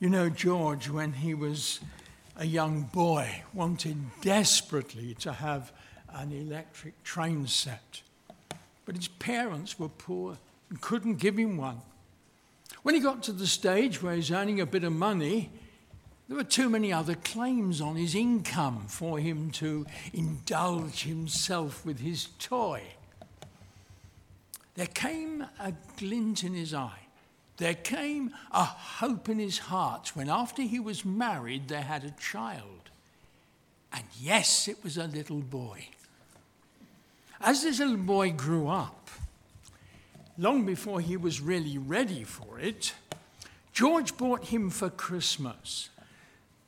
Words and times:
You 0.00 0.08
know, 0.08 0.30
George, 0.30 0.88
when 0.88 1.12
he 1.12 1.34
was 1.34 1.78
a 2.34 2.46
young 2.46 2.84
boy, 2.84 3.42
wanted 3.52 3.98
desperately 4.22 5.12
to 5.16 5.30
have 5.30 5.72
an 6.08 6.32
electric 6.32 7.04
train 7.04 7.46
set. 7.46 8.00
But 8.86 8.96
his 8.96 9.08
parents 9.08 9.78
were 9.78 9.90
poor 9.90 10.38
and 10.70 10.80
couldn't 10.80 11.16
give 11.16 11.36
him 11.36 11.58
one. 11.58 11.82
When 12.82 12.94
he 12.94 13.00
got 13.02 13.22
to 13.24 13.32
the 13.32 13.46
stage 13.46 14.02
where 14.02 14.14
he's 14.14 14.30
earning 14.30 14.58
a 14.58 14.64
bit 14.64 14.84
of 14.84 14.92
money, 14.94 15.50
there 16.28 16.36
were 16.38 16.44
too 16.44 16.70
many 16.70 16.94
other 16.94 17.14
claims 17.14 17.82
on 17.82 17.96
his 17.96 18.14
income 18.14 18.86
for 18.88 19.18
him 19.18 19.50
to 19.50 19.84
indulge 20.14 21.02
himself 21.02 21.84
with 21.84 22.00
his 22.00 22.28
toy. 22.38 22.84
There 24.76 24.86
came 24.86 25.44
a 25.60 25.74
glint 25.98 26.42
in 26.42 26.54
his 26.54 26.72
eye. 26.72 27.09
There 27.60 27.74
came 27.74 28.32
a 28.50 28.64
hope 28.64 29.28
in 29.28 29.38
his 29.38 29.58
heart 29.58 30.16
when, 30.16 30.30
after 30.30 30.62
he 30.62 30.80
was 30.80 31.04
married, 31.04 31.68
they 31.68 31.82
had 31.82 32.04
a 32.04 32.14
child. 32.18 32.88
And 33.92 34.04
yes, 34.18 34.66
it 34.66 34.82
was 34.82 34.96
a 34.96 35.06
little 35.06 35.40
boy. 35.40 35.88
As 37.38 37.62
this 37.62 37.78
little 37.78 37.98
boy 37.98 38.30
grew 38.30 38.68
up, 38.68 39.10
long 40.38 40.64
before 40.64 41.02
he 41.02 41.18
was 41.18 41.42
really 41.42 41.76
ready 41.76 42.24
for 42.24 42.58
it, 42.58 42.94
George 43.74 44.16
bought 44.16 44.46
him 44.46 44.70
for 44.70 44.88
Christmas 44.88 45.90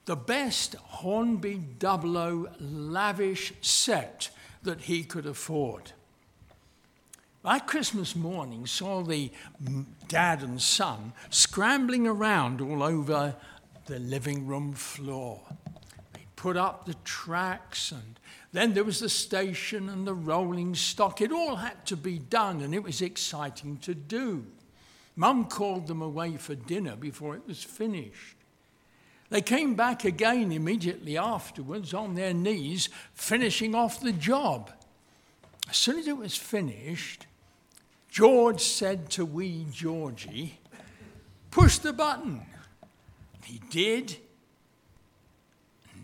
the 0.05 0.17
best 0.17 0.75
Hornby 0.75 1.63
00 1.81 2.49
lavish 2.61 3.55
set 3.63 4.29
that 4.63 4.83
he 4.83 5.05
could 5.05 5.25
afford. 5.25 5.93
That 7.45 7.67
Christmas 7.67 8.15
morning 8.15 8.67
saw 8.67 9.03
the 9.03 9.33
dad 10.07 10.43
and 10.43 10.63
son 10.63 11.13
scrambling 11.29 12.07
around 12.07 12.61
all 12.61 12.85
over 12.85 13.35
the 13.87 13.99
living 13.99 14.47
room 14.47 14.75
floor. 14.75 15.41
They 16.13 16.25
put 16.37 16.57
up 16.57 16.87
the 16.87 16.95
tracks, 17.05 17.91
and 17.91 18.21
then 18.53 18.75
there 18.75 18.85
was 18.85 19.01
the 19.01 19.09
station 19.09 19.89
and 19.89 20.07
the 20.07 20.15
rolling 20.15 20.77
stock. 20.77 21.21
It 21.21 21.33
all 21.33 21.57
had 21.57 21.85
to 21.87 21.97
be 21.97 22.21
done, 22.21 22.61
and 22.61 22.73
it 22.73 22.85
was 22.85 23.03
exciting 23.03 23.79
to 23.79 23.95
do. 23.95 24.47
Mum 25.17 25.47
called 25.47 25.89
them 25.89 26.01
away 26.01 26.37
for 26.37 26.55
dinner 26.55 26.95
before 26.95 27.35
it 27.35 27.47
was 27.49 27.65
finished. 27.65 28.37
They 29.31 29.43
came 29.43 29.75
back 29.75 30.05
again 30.05 30.53
immediately 30.53 31.19
afterwards 31.19 31.93
on 31.93 32.15
their 32.15 32.35
knees, 32.35 32.89
finishing 33.15 33.75
off 33.75 34.01
the 34.01 34.13
job. 34.13 34.71
As 35.69 35.77
soon 35.77 35.99
as 35.99 36.07
it 36.07 36.17
was 36.17 36.37
finished, 36.37 37.27
George 38.13 38.61
said 38.61 39.09
to 39.09 39.25
wee 39.25 39.65
Georgie, 39.73 40.59
Push 41.51 41.79
the 41.79 41.95
button. 41.95 42.43
He 43.43 43.59
did. 43.71 44.19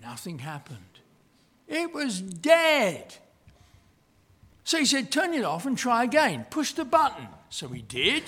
Nothing 0.03 0.39
happened. 0.39 0.79
It 1.67 1.93
was 1.93 2.23
dead. 2.23 3.17
So 4.65 4.79
he 4.79 4.87
said, 4.87 5.13
Turn 5.13 5.35
it 5.35 5.45
off 5.45 5.67
and 5.67 5.77
try 5.77 6.03
again. 6.03 6.47
Push 6.49 6.73
the 6.73 6.87
button. 6.87 7.29
So 7.51 7.69
he 7.69 7.83
did. 7.83 8.23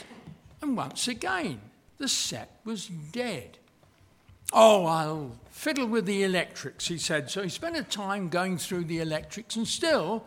And 0.60 0.76
once 0.76 1.08
again, 1.08 1.62
the 1.96 2.08
set 2.08 2.60
was 2.66 2.86
dead. 2.86 3.56
Oh, 4.52 4.84
I'll 4.84 5.36
fiddle 5.50 5.86
with 5.86 6.04
the 6.04 6.22
electrics, 6.22 6.88
he 6.88 6.98
said. 6.98 7.30
So 7.30 7.42
he 7.42 7.48
spent 7.48 7.76
a 7.76 7.82
time 7.82 8.28
going 8.28 8.58
through 8.58 8.84
the 8.84 8.98
electrics, 8.98 9.56
and 9.56 9.66
still, 9.66 10.26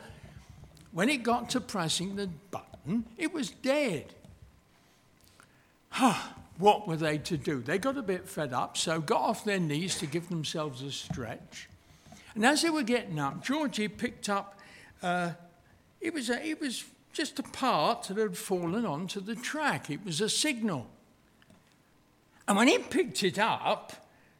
when 0.91 1.07
it 1.07 1.21
got 1.21 1.51
to 1.51 1.61
pressing 1.61 2.15
the 2.15 2.29
button, 2.49 2.72
it 3.17 3.33
was 3.33 3.49
dead. 3.49 4.13
what 6.57 6.87
were 6.87 6.95
they 6.97 7.17
to 7.19 7.37
do? 7.37 7.61
They 7.61 7.77
got 7.77 7.97
a 7.97 8.01
bit 8.01 8.27
fed 8.27 8.53
up, 8.53 8.77
so 8.77 8.99
got 8.99 9.21
off 9.21 9.45
their 9.45 9.59
knees 9.59 9.97
to 9.99 10.05
give 10.05 10.29
themselves 10.29 10.81
a 10.81 10.91
stretch. 10.91 11.69
And 12.35 12.45
as 12.45 12.61
they 12.61 12.69
were 12.69 12.83
getting 12.83 13.19
up, 13.19 13.43
Georgie 13.43 13.87
picked 13.87 14.27
up, 14.29 14.59
uh, 15.01 15.31
it, 16.01 16.13
was 16.13 16.29
a, 16.29 16.45
it 16.45 16.59
was 16.59 16.83
just 17.13 17.39
a 17.39 17.43
part 17.43 18.03
that 18.03 18.17
had 18.17 18.37
fallen 18.37 18.85
onto 18.85 19.21
the 19.21 19.35
track. 19.35 19.89
It 19.89 20.03
was 20.03 20.19
a 20.19 20.29
signal. 20.29 20.87
And 22.47 22.57
when 22.57 22.67
he 22.67 22.79
picked 22.79 23.23
it 23.23 23.39
up, 23.39 23.93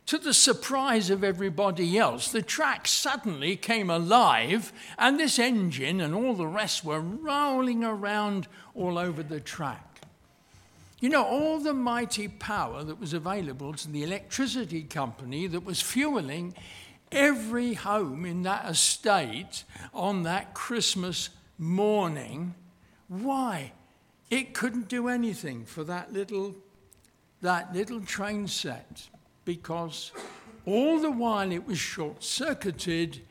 to 0.06 0.18
the 0.18 0.34
surprise 0.34 1.10
of 1.10 1.24
everybody 1.24 1.98
else, 1.98 2.32
the 2.32 2.42
track 2.42 2.88
suddenly 2.88 3.56
came 3.56 3.90
alive, 3.90 4.74
and 4.98 5.20
this 5.20 5.40
engine 5.40 6.02
and 6.02 6.14
all 6.14 6.34
the 6.34 6.48
rest 6.48 6.84
were 6.84 7.00
rolling 7.00 7.84
around 7.84 8.48
all 8.76 8.98
over 8.98 9.24
the 9.24 9.40
track. 9.40 10.02
You 11.00 11.10
know, 11.10 11.24
all 11.24 11.60
the 11.60 11.74
mighty 11.74 12.28
power 12.28 12.84
that 12.84 13.00
was 13.00 13.14
available 13.14 13.74
to 13.74 13.90
the 13.90 14.04
electricity 14.04 14.84
company 14.84 15.48
that 15.48 15.66
was 15.66 15.82
fueling 15.82 16.56
every 17.12 17.74
home 17.74 18.26
in 18.26 18.44
that 18.44 18.70
estate 18.70 19.64
on 19.94 20.24
that 20.24 20.54
Christmas 20.54 21.30
morning, 21.58 22.56
why? 23.08 23.72
It 24.30 24.54
couldn't 24.54 24.88
do 24.88 25.08
anything 25.08 25.66
for 25.66 25.84
that 25.84 26.12
little, 26.12 26.56
that 27.42 27.74
little 27.74 28.02
train 28.02 28.48
set 28.48 29.10
because 29.46 30.12
all 30.66 31.00
the 31.00 31.12
while 31.12 31.52
it 31.52 31.68
was 31.68 31.78
short 31.78 32.24
circuited, 32.24 33.22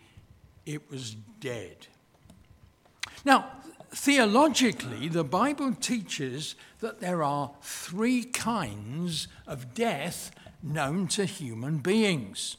it 0.67 0.91
was 0.91 1.17
dead. 1.41 1.87
Now, 3.25 3.47
theologically, 3.91 5.09
the 5.09 5.25
Bible 5.25 5.75
teaches 5.75 6.55
that 6.81 7.00
there 7.00 7.23
are 7.23 7.53
three 7.62 8.25
kinds 8.25 9.28
of 9.47 9.75
death 9.75 10.31
known 10.62 11.09
to 11.09 11.25
human 11.25 11.78
beings 11.78 12.56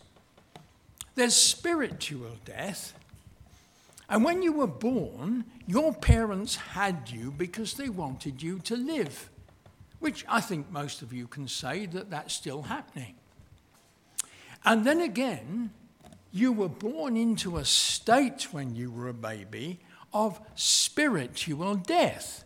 there's 1.15 1.35
spiritual 1.35 2.37
death. 2.43 2.93
And 4.09 4.23
when 4.23 4.41
you 4.41 4.53
were 4.53 4.67
born, 4.67 5.45
your 5.67 5.93
parents 5.93 6.55
had 6.55 7.09
you 7.09 7.31
because 7.31 7.75
they 7.75 7.89
wanted 7.89 8.41
you 8.41 8.59
to 8.59 8.75
live, 8.75 9.29
which 9.99 10.25
I 10.27 10.41
think 10.41 10.71
most 10.71 11.01
of 11.01 11.13
you 11.13 11.27
can 11.27 11.47
say 11.47 11.85
that 11.87 12.09
that's 12.09 12.33
still 12.33 12.63
happening. 12.63 13.15
And 14.65 14.85
then 14.85 15.01
again, 15.01 15.71
you 16.31 16.51
were 16.51 16.69
born 16.69 17.17
into 17.17 17.57
a 17.57 17.65
state 17.65 18.53
when 18.53 18.75
you 18.75 18.91
were 18.91 19.07
a 19.07 19.13
baby 19.13 19.79
of 20.13 20.39
spiritual 20.55 21.75
death. 21.75 22.45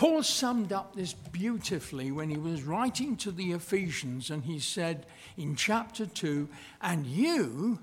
Paul 0.00 0.22
summed 0.22 0.72
up 0.72 0.96
this 0.96 1.12
beautifully 1.12 2.10
when 2.10 2.30
he 2.30 2.38
was 2.38 2.62
writing 2.62 3.16
to 3.18 3.30
the 3.30 3.52
Ephesians, 3.52 4.30
and 4.30 4.44
he 4.44 4.58
said 4.58 5.04
in 5.36 5.56
chapter 5.56 6.06
2 6.06 6.48
And 6.80 7.06
you, 7.06 7.80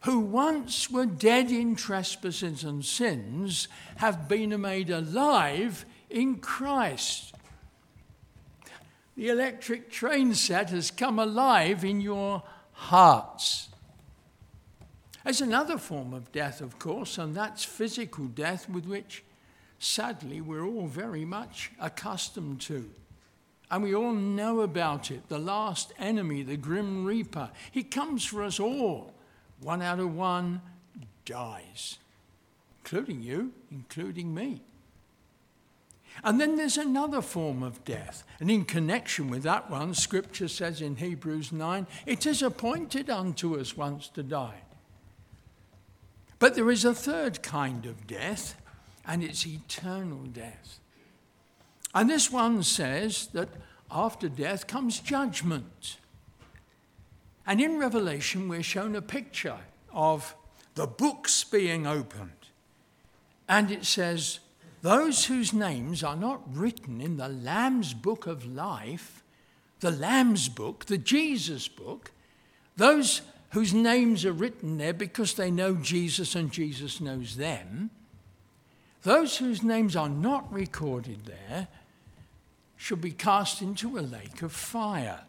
who 0.00 0.18
once 0.18 0.90
were 0.90 1.06
dead 1.06 1.52
in 1.52 1.76
trespasses 1.76 2.64
and 2.64 2.84
sins, 2.84 3.68
have 3.98 4.28
been 4.28 4.60
made 4.60 4.90
alive 4.90 5.86
in 6.10 6.38
Christ. 6.38 7.35
The 9.16 9.30
electric 9.30 9.90
train 9.90 10.34
set 10.34 10.70
has 10.70 10.90
come 10.90 11.18
alive 11.18 11.84
in 11.84 12.00
your 12.02 12.42
hearts. 12.72 13.68
There's 15.24 15.40
another 15.40 15.78
form 15.78 16.12
of 16.12 16.30
death, 16.32 16.60
of 16.60 16.78
course, 16.78 17.16
and 17.18 17.34
that's 17.34 17.64
physical 17.64 18.26
death, 18.26 18.68
with 18.68 18.84
which 18.84 19.24
sadly 19.78 20.40
we're 20.40 20.64
all 20.64 20.86
very 20.86 21.24
much 21.24 21.72
accustomed 21.80 22.60
to. 22.62 22.90
And 23.70 23.82
we 23.82 23.94
all 23.94 24.12
know 24.12 24.60
about 24.60 25.10
it 25.10 25.28
the 25.28 25.38
last 25.38 25.92
enemy, 25.98 26.42
the 26.42 26.56
grim 26.56 27.04
reaper. 27.04 27.50
He 27.72 27.82
comes 27.82 28.24
for 28.24 28.42
us 28.42 28.60
all. 28.60 29.14
One 29.60 29.82
out 29.82 29.98
of 29.98 30.14
one 30.14 30.60
dies, 31.24 31.98
including 32.84 33.22
you, 33.22 33.52
including 33.70 34.34
me. 34.34 34.62
And 36.24 36.40
then 36.40 36.56
there's 36.56 36.76
another 36.76 37.20
form 37.22 37.62
of 37.62 37.84
death. 37.84 38.24
And 38.40 38.50
in 38.50 38.64
connection 38.64 39.28
with 39.28 39.42
that 39.42 39.70
one, 39.70 39.94
Scripture 39.94 40.48
says 40.48 40.80
in 40.80 40.96
Hebrews 40.96 41.52
9, 41.52 41.86
it 42.06 42.26
is 42.26 42.42
appointed 42.42 43.10
unto 43.10 43.58
us 43.58 43.76
once 43.76 44.08
to 44.08 44.22
die. 44.22 44.62
But 46.38 46.54
there 46.54 46.70
is 46.70 46.84
a 46.84 46.94
third 46.94 47.42
kind 47.42 47.86
of 47.86 48.06
death, 48.06 48.60
and 49.06 49.22
it's 49.22 49.46
eternal 49.46 50.24
death. 50.24 50.80
And 51.94 52.10
this 52.10 52.30
one 52.30 52.62
says 52.62 53.28
that 53.28 53.48
after 53.90 54.28
death 54.28 54.66
comes 54.66 55.00
judgment. 55.00 55.96
And 57.46 57.60
in 57.60 57.78
Revelation, 57.78 58.48
we're 58.48 58.62
shown 58.62 58.96
a 58.96 59.02
picture 59.02 59.58
of 59.92 60.34
the 60.74 60.86
books 60.86 61.44
being 61.44 61.86
opened. 61.86 62.32
And 63.48 63.70
it 63.70 63.84
says, 63.84 64.40
those 64.82 65.24
whose 65.24 65.52
names 65.52 66.02
are 66.02 66.16
not 66.16 66.42
written 66.54 67.00
in 67.00 67.16
the 67.16 67.28
Lamb's 67.28 67.94
book 67.94 68.26
of 68.26 68.46
life, 68.46 69.22
the 69.80 69.90
Lamb's 69.90 70.48
book, 70.48 70.86
the 70.86 70.98
Jesus 70.98 71.68
book, 71.68 72.10
those 72.76 73.22
whose 73.50 73.72
names 73.72 74.24
are 74.24 74.32
written 74.32 74.78
there 74.78 74.92
because 74.92 75.34
they 75.34 75.50
know 75.50 75.74
Jesus 75.74 76.34
and 76.34 76.50
Jesus 76.50 77.00
knows 77.00 77.36
them, 77.36 77.90
those 79.02 79.36
whose 79.36 79.62
names 79.62 79.96
are 79.96 80.08
not 80.08 80.52
recorded 80.52 81.26
there 81.26 81.68
should 82.76 83.00
be 83.00 83.12
cast 83.12 83.62
into 83.62 83.98
a 83.98 84.00
lake 84.00 84.42
of 84.42 84.52
fire. 84.52 85.20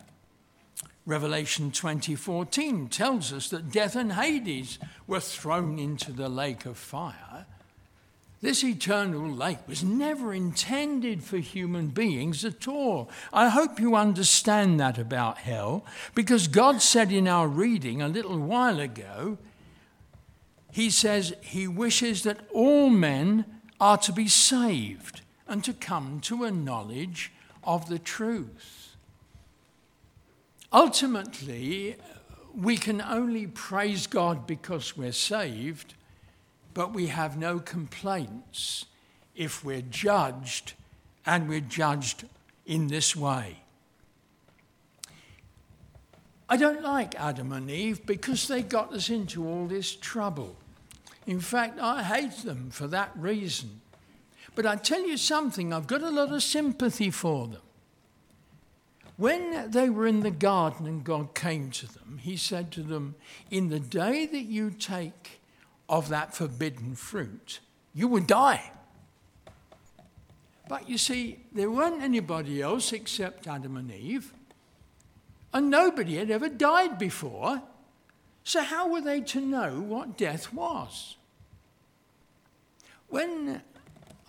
Revelation 1.06 1.72
20:14 1.72 2.90
tells 2.90 3.32
us 3.32 3.50
that 3.50 3.72
death 3.72 3.96
and 3.96 4.14
Hades 4.14 4.78
were 5.08 5.22
thrown 5.22 5.80
into 5.80 6.12
the 6.12 6.28
lake 6.28 6.66
of 6.66 6.78
fire. 6.78 7.46
This 8.40 8.64
eternal 8.64 9.30
lake 9.32 9.68
was 9.68 9.84
never 9.84 10.32
intended 10.32 11.24
for 11.24 11.38
human 11.38 11.88
beings 11.88 12.46
at 12.46 12.68
all. 12.68 13.10
I 13.34 13.50
hope 13.50 13.80
you 13.80 13.96
understand 13.96 14.80
that 14.80 15.00
about 15.00 15.40
hell, 15.40 15.84
because 16.14 16.48
God 16.48 16.82
said 16.82 17.12
in 17.12 17.28
our 17.28 17.48
reading 17.48 18.02
a 18.02 18.08
little 18.08 18.38
while 18.38 18.80
ago, 18.80 19.40
He 20.72 20.92
says 20.92 21.34
He 21.42 21.68
wishes 21.68 22.22
that 22.24 22.48
all 22.54 22.92
men 22.92 23.46
are 23.80 23.98
to 23.98 24.12
be 24.12 24.28
saved 24.28 25.22
and 25.48 25.64
to 25.64 25.74
come 25.74 26.20
to 26.22 26.44
a 26.44 26.52
knowledge 26.52 27.32
of 27.64 27.90
the 27.90 28.00
truth. 28.00 28.96
Ultimately, 30.72 31.96
we 32.54 32.78
can 32.78 33.02
only 33.02 33.48
praise 33.48 34.06
God 34.06 34.46
because 34.46 34.96
we're 34.96 35.12
saved 35.12 35.96
but 36.78 36.94
we 36.94 37.08
have 37.08 37.36
no 37.36 37.58
complaints 37.58 38.86
if 39.36 39.66
we're 39.66 39.82
judged 39.82 40.76
and 41.26 41.50
we're 41.50 41.60
judged 41.60 42.26
in 42.68 42.86
this 42.86 43.16
way. 43.16 43.58
I 46.48 46.56
don't 46.56 46.84
like 46.84 47.20
Adam 47.20 47.52
and 47.52 47.72
Eve 47.72 48.06
because 48.06 48.48
they 48.48 48.62
got 48.62 48.94
us 48.94 49.10
into 49.10 49.48
all 49.48 49.66
this 49.66 49.96
trouble. 49.96 50.56
In 51.26 51.40
fact, 51.40 51.80
I 51.80 52.04
hate 52.04 52.44
them 52.44 52.70
for 52.70 52.86
that 52.86 53.10
reason. 53.16 53.82
But 54.54 54.68
I 54.68 54.76
tell 54.76 55.02
you 55.02 55.18
something, 55.18 55.74
I've 55.74 55.88
got 55.88 56.04
a 56.04 56.12
lot 56.12 56.32
of 56.32 56.44
sympathy 56.44 57.10
for 57.10 57.48
them. 57.48 57.62
When 59.16 59.72
they 59.72 59.90
were 59.90 60.06
in 60.06 60.20
the 60.20 60.30
garden 60.30 60.86
and 60.86 61.04
God 61.04 61.34
came 61.34 61.72
to 61.72 61.92
them, 61.92 62.20
He 62.22 62.38
said 62.38 62.70
to 62.74 62.84
them, 62.84 63.16
In 63.50 63.70
the 63.70 63.80
day 63.80 64.28
that 64.28 64.44
you 64.44 64.70
take 64.70 65.37
of 65.90 66.10
that 66.10 66.36
forbidden 66.36 66.96
fruit, 66.96 67.60
you 67.94 68.08
would 68.08 68.28
die. 68.28 68.72
But 70.68 70.90
you 70.90 70.98
see, 70.98 71.40
there 71.54 71.72
weren't 71.72 72.02
anybody 72.02 72.62
else 72.62 72.92
except 72.92 73.48
Adam 73.48 73.78
and 73.78 73.92
Eve, 73.92 74.34
and 75.54 75.70
nobody 75.70 76.18
had 76.18 76.30
ever 76.30 76.50
died 76.50 77.00
before. 77.00 77.62
So, 78.44 78.62
how 78.64 78.90
were 78.90 79.02
they 79.02 79.22
to 79.22 79.42
know 79.42 79.80
what 79.80 80.18
death 80.18 80.54
was? 80.54 81.16
When 83.10 83.62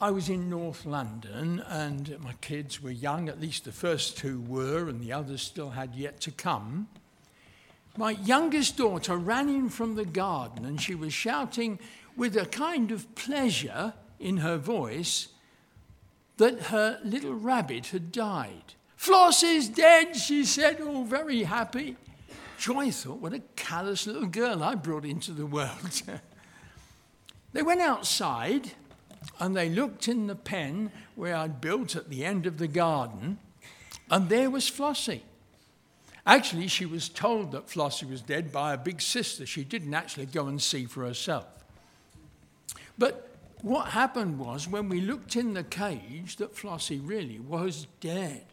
I 0.01 0.13
was 0.13 0.29
in 0.29 0.49
North 0.49 0.87
London 0.87 1.61
and 1.67 2.19
my 2.21 2.35
kids 2.41 2.81
were 2.81 2.91
young, 2.91 3.29
at 3.29 3.41
least 3.41 3.65
the 3.65 3.73
first 3.73 4.17
two 4.17 4.41
were, 4.43 4.89
and 4.89 5.01
the 5.01 5.13
others 5.13 5.43
still 5.43 5.71
had 5.71 5.97
yet 5.97 6.21
to 6.21 6.31
come, 6.31 6.87
my 7.99 8.13
youngest 8.13 8.77
daughter 8.77 9.17
ran 9.17 9.49
in 9.49 9.69
from 9.69 9.97
the 9.97 10.05
garden 10.05 10.65
and 10.65 10.81
she 10.81 10.95
was 10.95 11.13
shouting 11.13 11.81
with 12.17 12.37
a 12.37 12.47
kind 12.47 12.93
of 12.93 13.13
pleasure 13.17 13.93
in 14.21 14.37
her 14.37 14.57
voice 14.57 15.29
that 16.37 16.61
her 16.67 17.01
little 17.03 17.35
rabbit 17.35 17.89
had 17.89 18.13
died. 18.13 18.75
Floss 18.95 19.43
is 19.43 19.69
dead, 19.69 20.15
she 20.15 20.45
said, 20.45 20.81
all 20.81 21.03
very 21.03 21.43
happy. 21.43 21.97
Joy 22.57 22.93
thought, 22.93 23.21
what 23.21 23.33
a 23.33 23.43
callous 23.57 24.07
little 24.07 24.29
girl 24.29 24.63
I 24.63 24.77
brought 24.77 25.05
into 25.05 25.33
the 25.33 25.47
world. 25.47 26.03
they 27.53 27.63
went 27.63 27.81
outside 27.81 28.71
and 29.41 29.57
they 29.57 29.69
looked 29.69 30.07
in 30.07 30.29
the 30.29 30.37
pen 30.37 30.93
where 31.17 31.35
I'd 31.35 31.61
built 31.61 31.97
at 31.97 32.11
the 32.11 32.25
end 32.25 32.47
of 32.47 32.59
the 32.59 32.69
garden, 32.69 33.41
and 34.09 34.29
there 34.29 34.51
was 34.51 34.71
Flossie. 34.71 35.23
Actually, 36.29 36.69
she 36.69 36.85
was 36.85 37.09
told 37.09 37.53
that 37.53 37.71
Flossie 37.71 38.05
was 38.05 38.21
dead 38.21 38.53
by 38.53 38.75
a 38.75 38.79
big 38.79 39.01
sister. 39.01 39.47
She 39.47 39.65
didn't 39.65 39.95
actually 39.95 40.27
go 40.27 40.47
and 40.47 40.61
see 40.61 40.85
for 40.85 41.07
herself. 41.07 41.47
But 42.99 43.31
what 43.63 43.89
happened 43.89 44.39
was 44.39 44.69
when 44.69 44.91
we 44.91 45.01
looked 45.01 45.37
in 45.37 45.55
the 45.55 45.65
cage 45.65 46.37
that 46.37 46.55
Flossie 46.55 47.01
really 47.03 47.39
was 47.39 47.87
dead. 48.01 48.45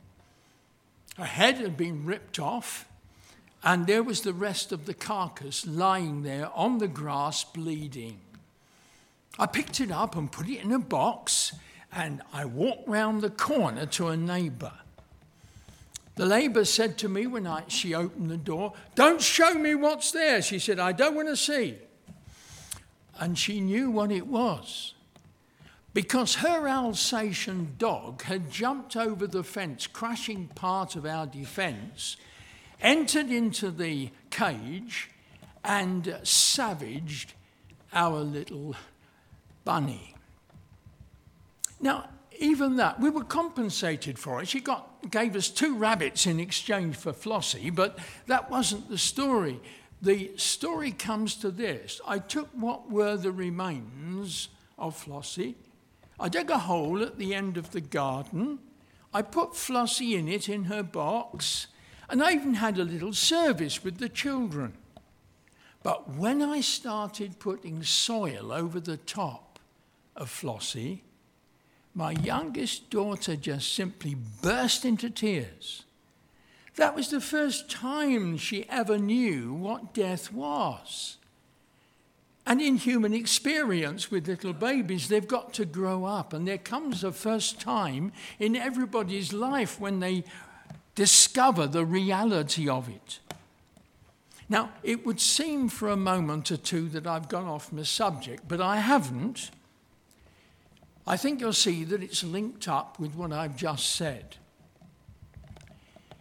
Her 1.18 1.25
head 1.25 1.56
had 1.56 1.75
been 1.75 2.06
ripped 2.06 2.39
off, 2.39 2.88
and 3.62 3.88
there 3.88 4.04
was 4.04 4.22
the 4.22 4.33
rest 4.33 4.72
of 4.72 4.86
the 4.86 4.94
carcass 4.94 5.68
lying 5.68 6.24
there 6.24 6.50
on 6.56 6.77
the 6.77 6.88
grass 6.88 7.44
bleeding. 7.44 8.22
I 9.38 9.48
picked 9.48 9.81
it 9.81 9.92
up 9.92 10.16
and 10.16 10.31
put 10.31 10.48
it 10.48 10.63
in 10.63 10.72
a 10.72 10.80
box, 10.80 11.51
and 11.92 12.22
I 12.31 12.45
walked 12.45 12.88
round 12.88 13.22
the 13.22 13.30
corner 13.30 13.86
to 13.88 14.07
a 14.07 14.16
neighbour. 14.16 14.72
The 16.15 16.25
neighbour 16.25 16.63
said 16.63 16.97
to 17.00 17.09
me 17.09 17.27
when 17.27 17.45
I, 17.45 17.63
she 17.67 17.94
opened 17.94 18.29
the 18.29 18.38
door, 18.38 18.73
Don't 18.95 19.21
show 19.21 19.53
me 19.53 19.75
what's 19.75 20.12
there. 20.12 20.41
She 20.41 20.59
said, 20.59 20.79
I 20.79 20.94
don't 20.94 21.15
want 21.15 21.27
to 21.27 21.38
see. 21.38 21.77
And 23.19 23.38
she 23.38 23.59
knew 23.59 23.91
what 23.91 24.12
it 24.12 24.27
was. 24.27 24.94
Because 25.94 26.35
her 26.35 26.67
Alsatian 26.67 27.75
dog 27.77 28.23
had 28.23 28.51
jumped 28.51 28.97
over 28.97 29.27
the 29.27 29.44
fence, 29.44 29.88
crushing 29.88 30.47
part 30.47 30.95
of 30.95 31.06
our 31.06 31.25
defence, 31.25 32.17
entered 32.81 33.29
into 33.29 33.71
the 33.71 34.09
cage, 34.29 35.09
and 35.63 36.19
savaged 36.23 37.33
our 37.94 38.19
little 38.19 38.75
bunny. 39.63 40.15
Now, 41.79 42.09
even 42.40 42.78
that, 42.78 43.00
we 43.00 43.10
were 43.10 43.24
compensated 43.24 44.18
for 44.18 44.42
it. 44.42 44.48
She 44.48 44.60
got, 44.60 45.10
gave 45.12 45.36
us 45.36 45.50
two 45.50 45.76
rabbits 45.76 46.26
in 46.26 46.40
exchange 46.40 46.96
for 46.96 47.14
Flossie, 47.14 47.70
but 47.70 48.00
that 48.28 48.50
wasn't 48.50 48.90
the 48.90 48.98
story. 48.98 49.60
The 50.02 50.32
story 50.38 50.92
comes 50.92 51.36
to 51.36 51.52
this 51.52 52.02
I 52.08 52.20
took 52.20 52.50
what 52.54 52.92
were 52.92 53.18
the 53.18 53.32
remains 53.32 54.50
of 54.78 54.96
Flossie, 54.96 55.56
I 56.20 56.30
dug 56.30 56.50
a 56.50 56.60
hole 56.60 57.02
at 57.02 57.18
the 57.18 57.34
end 57.34 57.58
of 57.58 57.72
the 57.72 57.82
garden, 57.82 58.60
I 59.14 59.22
put 59.22 59.56
Flossie 59.56 60.16
in 60.16 60.28
it 60.28 60.50
in 60.50 60.66
her 60.66 60.84
box, 60.84 61.68
and 62.10 62.24
I 62.24 62.34
even 62.34 62.56
had 62.56 62.78
a 62.78 62.84
little 62.84 63.14
service 63.14 63.84
with 63.84 63.98
the 63.98 64.10
children. 64.10 64.74
But 65.84 66.16
when 66.16 66.42
I 66.42 66.62
started 66.62 67.40
putting 67.40 67.84
soil 67.84 68.52
over 68.52 68.80
the 68.80 68.98
top 68.98 69.60
of 70.16 70.30
Flossie, 70.30 71.02
my 71.95 72.12
youngest 72.12 72.89
daughter 72.89 73.38
just 73.38 73.74
simply 73.74 74.15
burst 74.42 74.83
into 74.83 75.09
tears. 75.09 75.83
That 76.75 76.94
was 76.94 77.09
the 77.09 77.21
first 77.21 77.71
time 77.71 78.36
she 78.36 78.70
ever 78.70 78.98
knew 78.98 79.53
what 79.53 79.93
death 79.93 80.34
was. 80.34 81.15
And 82.46 82.62
in 82.62 82.75
human 82.75 83.13
experience 83.13 84.12
with 84.12 84.27
little 84.27 84.53
babies, 84.53 85.08
they've 85.08 85.27
got 85.27 85.53
to 85.53 85.65
grow 85.65 86.05
up, 86.05 86.34
and 86.34 86.48
there 86.48 86.60
comes 86.60 87.03
a 87.03 87.12
first 87.12 87.60
time 87.60 88.12
in 88.39 88.55
everybody's 88.55 89.34
life 89.34 89.79
when 89.79 90.00
they 90.00 90.25
discover 90.93 91.65
the 91.65 91.86
reality 91.86 92.70
of 92.70 92.89
it. 92.89 93.20
Now, 94.48 94.70
it 94.84 95.05
would 95.05 95.20
seem 95.20 95.70
for 95.70 95.89
a 95.89 95.98
moment 95.98 96.51
or 96.51 96.58
two 96.58 96.88
that 96.89 97.08
I've 97.08 97.29
gone 97.29 97.48
off 97.48 97.72
my 97.72 97.84
subject, 97.84 98.48
but 98.48 98.62
I 98.62 98.77
haven't. 98.77 99.50
I 101.07 101.17
think 101.17 101.39
you'll 101.39 101.53
see 101.53 101.83
that 101.83 102.01
it's 102.01 102.24
linked 102.24 102.67
up 102.67 103.00
with 103.00 103.13
what 103.15 103.31
I've 103.31 103.55
just 103.55 103.95
said. 103.95 104.38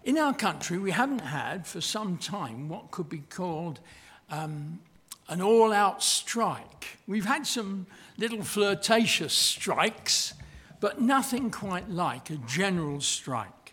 In 0.05 0.19
our 0.19 0.35
country, 0.35 0.77
we 0.77 0.91
haven't 0.91 1.21
had 1.23 1.67
for 1.67 1.81
some 1.81 2.19
time 2.19 2.69
what 2.69 2.91
could 2.91 3.09
be 3.09 3.23
called 3.31 3.81
um, 4.29 4.81
an 5.29 5.41
all 5.41 5.73
out 5.73 6.03
strike. 6.03 6.99
We've 7.07 7.25
had 7.25 7.47
some 7.47 7.87
little 8.19 8.43
flirtatious 8.43 9.33
strikes, 9.33 10.35
but 10.81 11.01
nothing 11.01 11.51
quite 11.51 11.89
like 11.89 12.29
a 12.29 12.37
general 12.37 13.01
strike. 13.01 13.73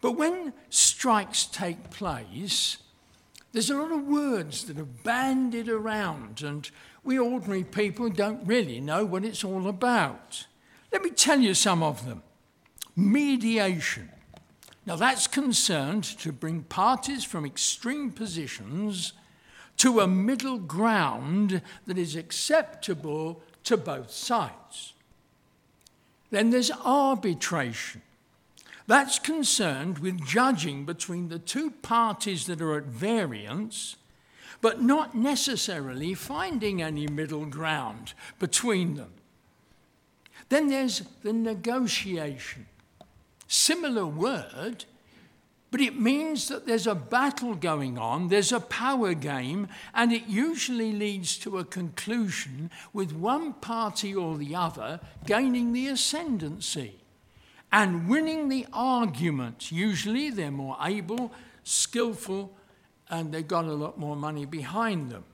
But 0.00 0.12
when 0.12 0.52
strikes 0.68 1.44
take 1.44 1.90
place, 1.90 2.78
there's 3.52 3.70
a 3.70 3.78
lot 3.78 3.92
of 3.92 4.04
words 4.04 4.64
that 4.64 4.78
are 4.78 4.84
bandied 4.84 5.68
around, 5.68 6.42
and 6.42 6.68
we 7.08 7.18
ordinary 7.18 7.64
people 7.64 8.10
don't 8.10 8.46
really 8.46 8.80
know 8.80 9.02
what 9.02 9.24
it's 9.24 9.42
all 9.42 9.66
about. 9.66 10.46
Let 10.92 11.02
me 11.02 11.08
tell 11.08 11.40
you 11.40 11.54
some 11.54 11.82
of 11.82 12.04
them. 12.04 12.22
Mediation. 12.94 14.10
Now, 14.84 14.96
that's 14.96 15.26
concerned 15.26 16.04
to 16.04 16.32
bring 16.32 16.64
parties 16.64 17.24
from 17.24 17.46
extreme 17.46 18.10
positions 18.10 19.14
to 19.78 20.00
a 20.00 20.06
middle 20.06 20.58
ground 20.58 21.62
that 21.86 21.96
is 21.96 22.14
acceptable 22.14 23.42
to 23.64 23.78
both 23.78 24.10
sides. 24.10 24.92
Then 26.30 26.50
there's 26.50 26.70
arbitration. 26.70 28.02
That's 28.86 29.18
concerned 29.18 30.00
with 30.00 30.26
judging 30.26 30.84
between 30.84 31.30
the 31.30 31.38
two 31.38 31.70
parties 31.70 32.44
that 32.48 32.60
are 32.60 32.76
at 32.76 32.84
variance 32.84 33.96
but 34.60 34.82
not 34.82 35.14
necessarily 35.14 36.14
finding 36.14 36.82
any 36.82 37.06
middle 37.06 37.46
ground 37.46 38.14
between 38.38 38.94
them. 38.94 39.12
Then 40.48 40.68
there's 40.68 41.02
the 41.22 41.32
negotiation. 41.32 42.66
Similar 43.46 44.06
word, 44.06 44.84
But 45.70 45.80
it 45.82 46.00
means 46.00 46.48
that 46.48 46.66
there's 46.66 46.86
a 46.86 46.94
battle 46.94 47.54
going 47.54 47.98
on, 47.98 48.28
there's 48.28 48.52
a 48.52 48.60
power 48.60 49.12
game, 49.12 49.68
and 49.94 50.12
it 50.12 50.26
usually 50.26 50.92
leads 50.92 51.36
to 51.38 51.58
a 51.58 51.64
conclusion 51.64 52.70
with 52.94 53.12
one 53.12 53.52
party 53.52 54.14
or 54.14 54.38
the 54.38 54.54
other 54.54 55.00
gaining 55.26 55.72
the 55.74 55.88
ascendancy 55.88 56.94
and 57.70 58.08
winning 58.08 58.48
the 58.48 58.66
argument. 58.72 59.70
Usually 59.70 60.30
they're 60.30 60.50
more 60.50 60.78
able, 60.82 61.32
skillful, 61.64 62.56
and 63.10 63.32
they've 63.32 63.46
got 63.46 63.64
a 63.64 63.74
lot 63.74 63.98
more 63.98 64.16
money 64.16 64.44
behind 64.44 65.10
them. 65.10 65.24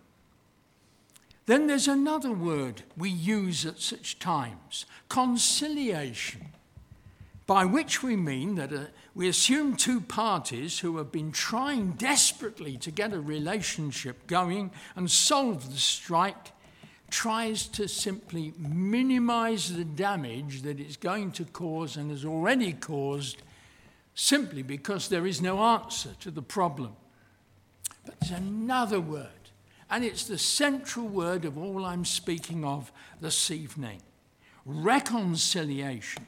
Then 1.46 1.66
there's 1.66 1.88
another 1.88 2.32
word 2.32 2.82
we 2.96 3.10
use 3.10 3.66
at 3.66 3.80
such 3.80 4.18
times 4.18 4.86
conciliation, 5.08 6.46
by 7.46 7.64
which 7.66 8.02
we 8.02 8.16
mean 8.16 8.54
that 8.54 8.72
uh, 8.72 8.84
we 9.14 9.28
assume 9.28 9.76
two 9.76 10.00
parties 10.00 10.78
who 10.78 10.96
have 10.96 11.12
been 11.12 11.32
trying 11.32 11.92
desperately 11.92 12.78
to 12.78 12.90
get 12.90 13.12
a 13.12 13.20
relationship 13.20 14.26
going 14.26 14.70
and 14.96 15.10
solve 15.10 15.70
the 15.70 15.78
strike 15.78 16.52
tries 17.10 17.68
to 17.68 17.86
simply 17.86 18.54
minimize 18.58 19.76
the 19.76 19.84
damage 19.84 20.62
that 20.62 20.80
it's 20.80 20.96
going 20.96 21.30
to 21.30 21.44
cause 21.44 21.96
and 21.96 22.10
has 22.10 22.24
already 22.24 22.72
caused 22.72 23.42
simply 24.14 24.62
because 24.62 25.08
there 25.08 25.26
is 25.26 25.42
no 25.42 25.60
answer 25.60 26.10
to 26.20 26.30
the 26.30 26.42
problem. 26.42 26.96
But 28.04 28.20
there's 28.20 28.32
another 28.32 29.00
word, 29.00 29.28
and 29.90 30.04
it's 30.04 30.24
the 30.24 30.38
central 30.38 31.06
word 31.06 31.44
of 31.44 31.56
all 31.58 31.84
I'm 31.84 32.04
speaking 32.04 32.64
of 32.64 32.92
this 33.20 33.50
evening 33.50 34.00
reconciliation. 34.66 36.26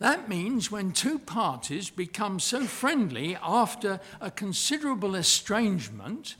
That 0.00 0.28
means 0.28 0.70
when 0.70 0.92
two 0.92 1.18
parties 1.18 1.90
become 1.90 2.40
so 2.40 2.64
friendly 2.64 3.36
after 3.42 4.00
a 4.20 4.30
considerable 4.30 5.14
estrangement, 5.14 6.36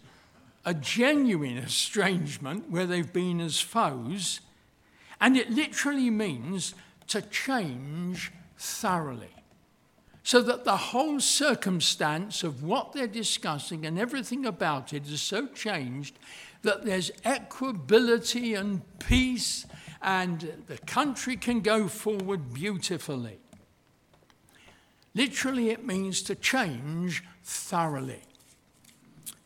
a 0.64 0.74
genuine 0.74 1.58
estrangement 1.66 2.70
where 2.70 2.86
they've 2.86 3.12
been 3.12 3.40
as 3.40 3.60
foes, 3.60 4.40
and 5.20 5.36
it 5.36 5.50
literally 5.50 6.10
means 6.10 6.74
to 7.08 7.22
change 7.22 8.32
thoroughly 8.58 9.39
so 10.22 10.42
that 10.42 10.64
the 10.64 10.76
whole 10.76 11.20
circumstance 11.20 12.42
of 12.42 12.62
what 12.62 12.92
they're 12.92 13.06
discussing 13.06 13.86
and 13.86 13.98
everything 13.98 14.44
about 14.44 14.92
it 14.92 15.06
is 15.08 15.22
so 15.22 15.46
changed 15.46 16.18
that 16.62 16.84
there's 16.84 17.10
equability 17.24 18.58
and 18.58 18.82
peace 18.98 19.66
and 20.02 20.52
the 20.66 20.78
country 20.78 21.36
can 21.36 21.60
go 21.60 21.88
forward 21.88 22.52
beautifully. 22.52 23.38
Literally, 25.14 25.70
it 25.70 25.84
means 25.84 26.22
to 26.22 26.34
change 26.34 27.24
thoroughly. 27.42 28.22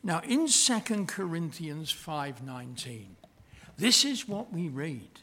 Now, 0.03 0.21
in 0.21 0.47
2 0.47 1.07
Corinthians 1.07 1.91
5:19, 1.91 3.15
this 3.77 4.05
is 4.05 4.27
what 4.27 4.53
we 4.53 4.69
read. 4.69 5.19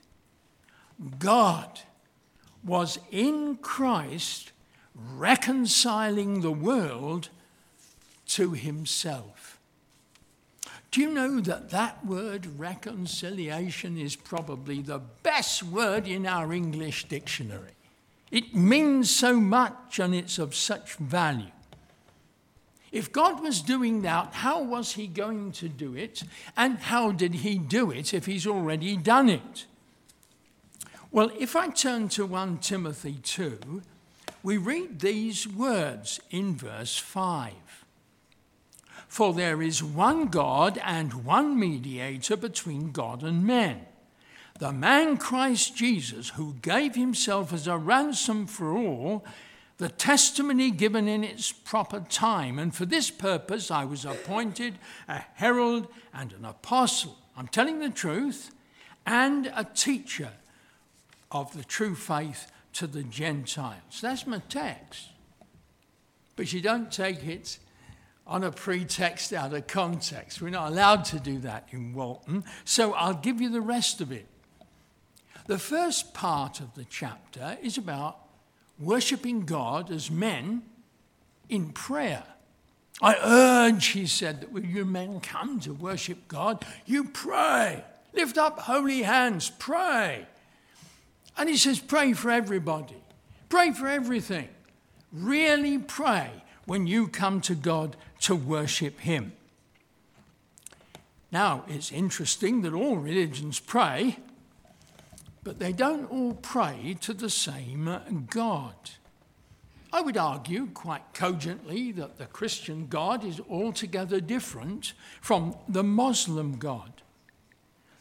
God 1.19 1.81
was 2.65 2.99
in 3.11 3.57
Christ 3.59 4.53
reconciling 4.95 6.41
the 6.41 6.53
world 6.53 7.29
to 8.29 8.53
himself. 8.53 9.59
Do 10.91 11.01
you 11.01 11.11
know 11.11 11.41
that 11.41 11.71
that 11.71 12.05
word 12.05 12.59
reconciliation 12.59 13.97
is 13.97 14.15
probably 14.15 14.83
the 14.83 15.01
best 15.23 15.63
word 15.63 16.07
in 16.07 16.27
our 16.27 16.53
English 16.53 17.09
dictionary? 17.09 17.73
It 18.31 18.55
means 18.55 19.11
so 19.11 19.41
much 19.41 19.99
and 19.99 20.15
it's 20.15 20.39
of 20.39 20.55
such 20.55 20.95
value. 20.97 21.51
If 22.91 23.11
God 23.11 23.43
was 23.43 23.63
doing 23.63 24.03
that, 24.03 24.35
how 24.35 24.63
was 24.63 24.93
he 24.93 25.07
going 25.07 25.53
to 25.53 25.69
do 25.69 25.97
it? 25.97 26.25
And 26.59 26.79
how 26.79 27.11
did 27.11 27.37
he 27.37 27.57
do 27.57 27.91
it 27.91 28.13
if 28.13 28.27
he's 28.27 28.47
already 28.47 28.99
done 28.99 29.31
it? 29.31 29.65
Well, 31.11 31.31
if 31.39 31.57
I 31.57 31.69
turn 31.69 32.09
to 32.11 32.27
1 32.27 32.59
Timothy 32.59 33.17
2, 33.23 33.83
we 34.43 34.57
read 34.57 35.01
these 35.01 35.47
words 35.47 36.21
in 36.31 36.57
verse 36.57 36.99
5 36.99 37.53
For 39.07 39.33
there 39.33 39.63
is 39.63 39.83
one 39.83 40.27
God 40.27 40.81
and 40.85 41.25
one 41.25 41.59
mediator 41.59 42.37
between 42.37 42.93
God 42.93 43.23
and 43.23 43.45
men, 43.45 43.87
the 44.59 44.73
man 44.73 45.17
Christ 45.17 45.77
Jesus, 45.77 46.31
who 46.31 46.55
gave 46.63 46.95
himself 46.95 47.53
as 47.53 47.67
a 47.67 47.79
ransom 47.79 48.47
for 48.47 48.77
all, 48.77 49.25
the 49.79 49.89
testimony 49.89 50.71
given 50.71 51.09
in 51.09 51.25
its 51.25 51.51
proper 51.51 52.01
time. 52.01 52.59
And 52.59 52.75
for 52.75 52.85
this 52.85 53.11
purpose 53.11 53.71
I 53.71 53.85
was 53.85 54.05
appointed 54.05 54.75
a 55.09 55.25
herald 55.35 55.89
and 56.13 56.33
an 56.33 56.45
apostle. 56.45 57.17
I'm 57.37 57.49
telling 57.49 57.79
the 57.79 57.91
truth, 57.91 58.53
and 59.07 59.53
a 59.57 59.65
teacher 59.65 60.31
of 61.33 61.53
the 61.57 61.65
true 61.65 61.95
faith 61.95 62.52
to 62.75 62.87
the 62.87 63.03
Gentiles. 63.03 64.01
That's 64.01 64.27
my 64.27 64.41
text. 64.49 65.09
But 66.37 66.53
you 66.53 66.61
don't 66.61 66.91
take 66.91 67.25
it 67.27 67.59
on 68.27 68.45
a 68.45 68.53
pretext 68.53 69.33
out 69.33 69.53
of 69.53 69.67
context. 69.67 70.41
We're 70.41 70.51
not 70.51 70.71
allowed 70.71 71.05
to 71.07 71.21
do 71.21 71.39
that 71.41 71.69
in 71.71 71.93
Walton. 71.93 72.45
So 72.65 72.93
I'll 72.95 73.15
give 73.15 73.41
you 73.41 73.51
the 73.51 73.61
rest 73.61 74.01
of 74.01 74.13
it. 74.13 74.27
The 75.47 75.59
first 75.59 76.15
part 76.15 76.61
of 76.61 76.75
the 76.75 76.85
chapter 76.85 77.59
is 77.63 77.77
about 77.77 78.19
worshipping 78.79 79.45
God 79.45 79.91
as 79.91 80.11
men 80.11 80.63
in 81.49 81.71
prayer. 81.73 82.25
I 83.01 83.17
urge, 83.23 83.89
he 83.89 84.07
said, 84.07 84.41
that 84.41 84.53
when 84.53 84.71
you 84.71 84.85
men 84.85 85.21
come 85.21 85.59
to 85.61 85.75
worship 85.75 86.29
God, 86.29 86.65
you 86.87 87.05
pray. 87.05 87.85
Lift 88.13 88.39
up 88.39 88.61
holy 88.61 89.03
hands, 89.03 89.51
pray. 89.59 90.27
And 91.37 91.49
he 91.49 91.57
says, 91.57 91.81
pray 91.81 92.13
for 92.13 92.31
everybody, 92.31 93.03
pray 93.49 93.73
for 93.73 93.89
everything. 93.89 94.49
Really 95.13 95.79
pray 95.79 96.31
when 96.65 96.87
you 96.87 97.09
come 97.09 97.41
to 97.43 97.55
God 97.55 97.97
to 98.21 98.35
worship 98.35 99.01
Him. 99.01 99.33
Now, 101.31 101.65
it's 101.69 101.93
interesting 101.93 102.63
that 102.63 102.73
all 102.73 102.97
religions 102.97 103.59
pray, 103.59 104.19
but 105.43 105.59
they 105.59 105.73
don't 105.73 106.11
all 106.11 106.35
pray 106.35 106.97
to 107.01 107.13
the 107.13 107.31
same 107.31 108.27
God. 108.31 108.75
I 109.93 110.01
would 110.01 110.17
argue 110.17 110.69
quite 110.69 111.13
cogently 111.13 111.93
that 111.93 112.17
the 112.17 112.27
Christian 112.27 112.87
God 112.87 113.25
is 113.25 113.41
altogether 113.51 114.21
different 114.21 114.95
from 115.21 115.57
the 115.69 115.83
Muslim 115.83 116.57
God. 116.57 117.02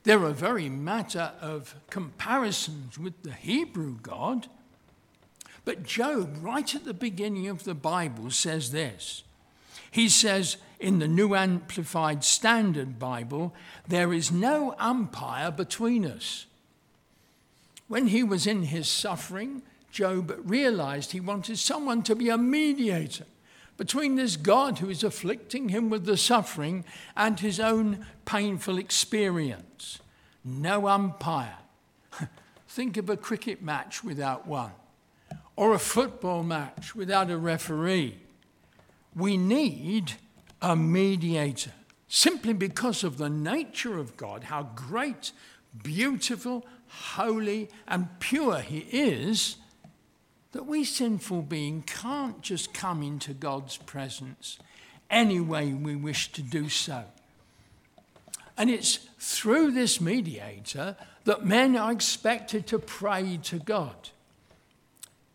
They're 0.04 0.26
a 0.26 0.34
very 0.34 0.70
matter 0.70 1.32
of 1.42 1.76
comparisons 1.90 2.98
with 2.98 3.22
the 3.24 3.34
Hebrew 3.34 3.98
God. 4.02 4.48
But 5.64 5.84
Job, 5.84 6.38
right 6.42 6.74
at 6.74 6.86
the 6.86 6.94
beginning 6.94 7.48
of 7.48 7.64
the 7.64 7.76
Bible, 7.76 8.32
says 8.32 8.72
this. 8.72 9.24
He 9.92 10.10
says 10.10 10.58
in 10.80 11.00
the 11.00 11.08
New 11.08 11.36
Amplified 11.36 12.24
Standard 12.24 12.98
Bible, 12.98 13.54
there 13.88 14.12
is 14.12 14.32
no 14.32 14.74
umpire 14.80 15.52
between 15.52 16.06
us. 16.06 16.48
When 17.88 18.08
he 18.08 18.24
was 18.24 18.48
in 18.48 18.64
his 18.64 18.88
suffering, 18.88 19.62
Job 19.92 20.34
realized 20.44 21.12
he 21.12 21.20
wanted 21.20 21.60
someone 21.60 22.02
to 22.04 22.16
be 22.16 22.30
a 22.30 22.38
mediator 22.38 23.26
between 23.82 24.14
this 24.14 24.38
God 24.38 24.78
who 24.78 24.92
is 24.92 25.04
afflicting 25.04 25.70
him 25.70 25.90
with 25.90 26.06
the 26.06 26.16
suffering 26.16 26.86
and 27.18 27.40
his 27.40 27.60
own 27.60 28.06
painful 28.26 28.78
experience. 28.78 29.98
No 30.46 30.88
umpire. 30.88 31.58
Think 32.68 32.98
of 32.98 33.10
a 33.10 33.18
cricket 33.18 33.64
match 33.64 34.04
without 34.04 34.46
one, 34.46 34.74
or 35.56 35.74
a 35.74 35.80
football 35.80 36.44
match 36.44 36.94
without 36.94 37.32
a 37.32 37.38
referee. 37.40 38.20
We 39.16 39.36
need 39.36 40.12
a 40.62 40.76
mediator 40.76 41.72
simply 42.08 42.54
because 42.54 43.04
of 43.04 43.18
the 43.18 43.32
nature 43.32 43.98
of 43.98 44.16
God, 44.16 44.44
how 44.44 44.70
great, 44.76 45.32
beautiful, 45.82 46.68
holy, 46.88 47.68
and 47.88 48.20
pure 48.20 48.60
He 48.60 48.86
is 48.92 49.56
that 50.52 50.66
we 50.66 50.84
sinful 50.84 51.44
beings 51.44 51.84
can't 51.88 52.42
just 52.42 52.74
come 52.74 53.02
into 53.02 53.34
God's 53.34 53.78
presence 53.78 54.60
any 55.10 55.40
way 55.40 55.74
we 55.74 55.96
wish 55.96 56.32
to 56.34 56.42
do 56.42 56.70
so. 56.70 57.04
And 58.58 58.70
it's 58.70 58.98
through 59.20 59.72
this 59.72 60.00
mediator 60.02 60.96
that 61.26 61.46
men 61.46 61.76
are 61.76 61.92
expected 61.92 62.68
to 62.68 62.80
pray 62.80 63.40
to 63.44 63.60
God. 63.60 64.10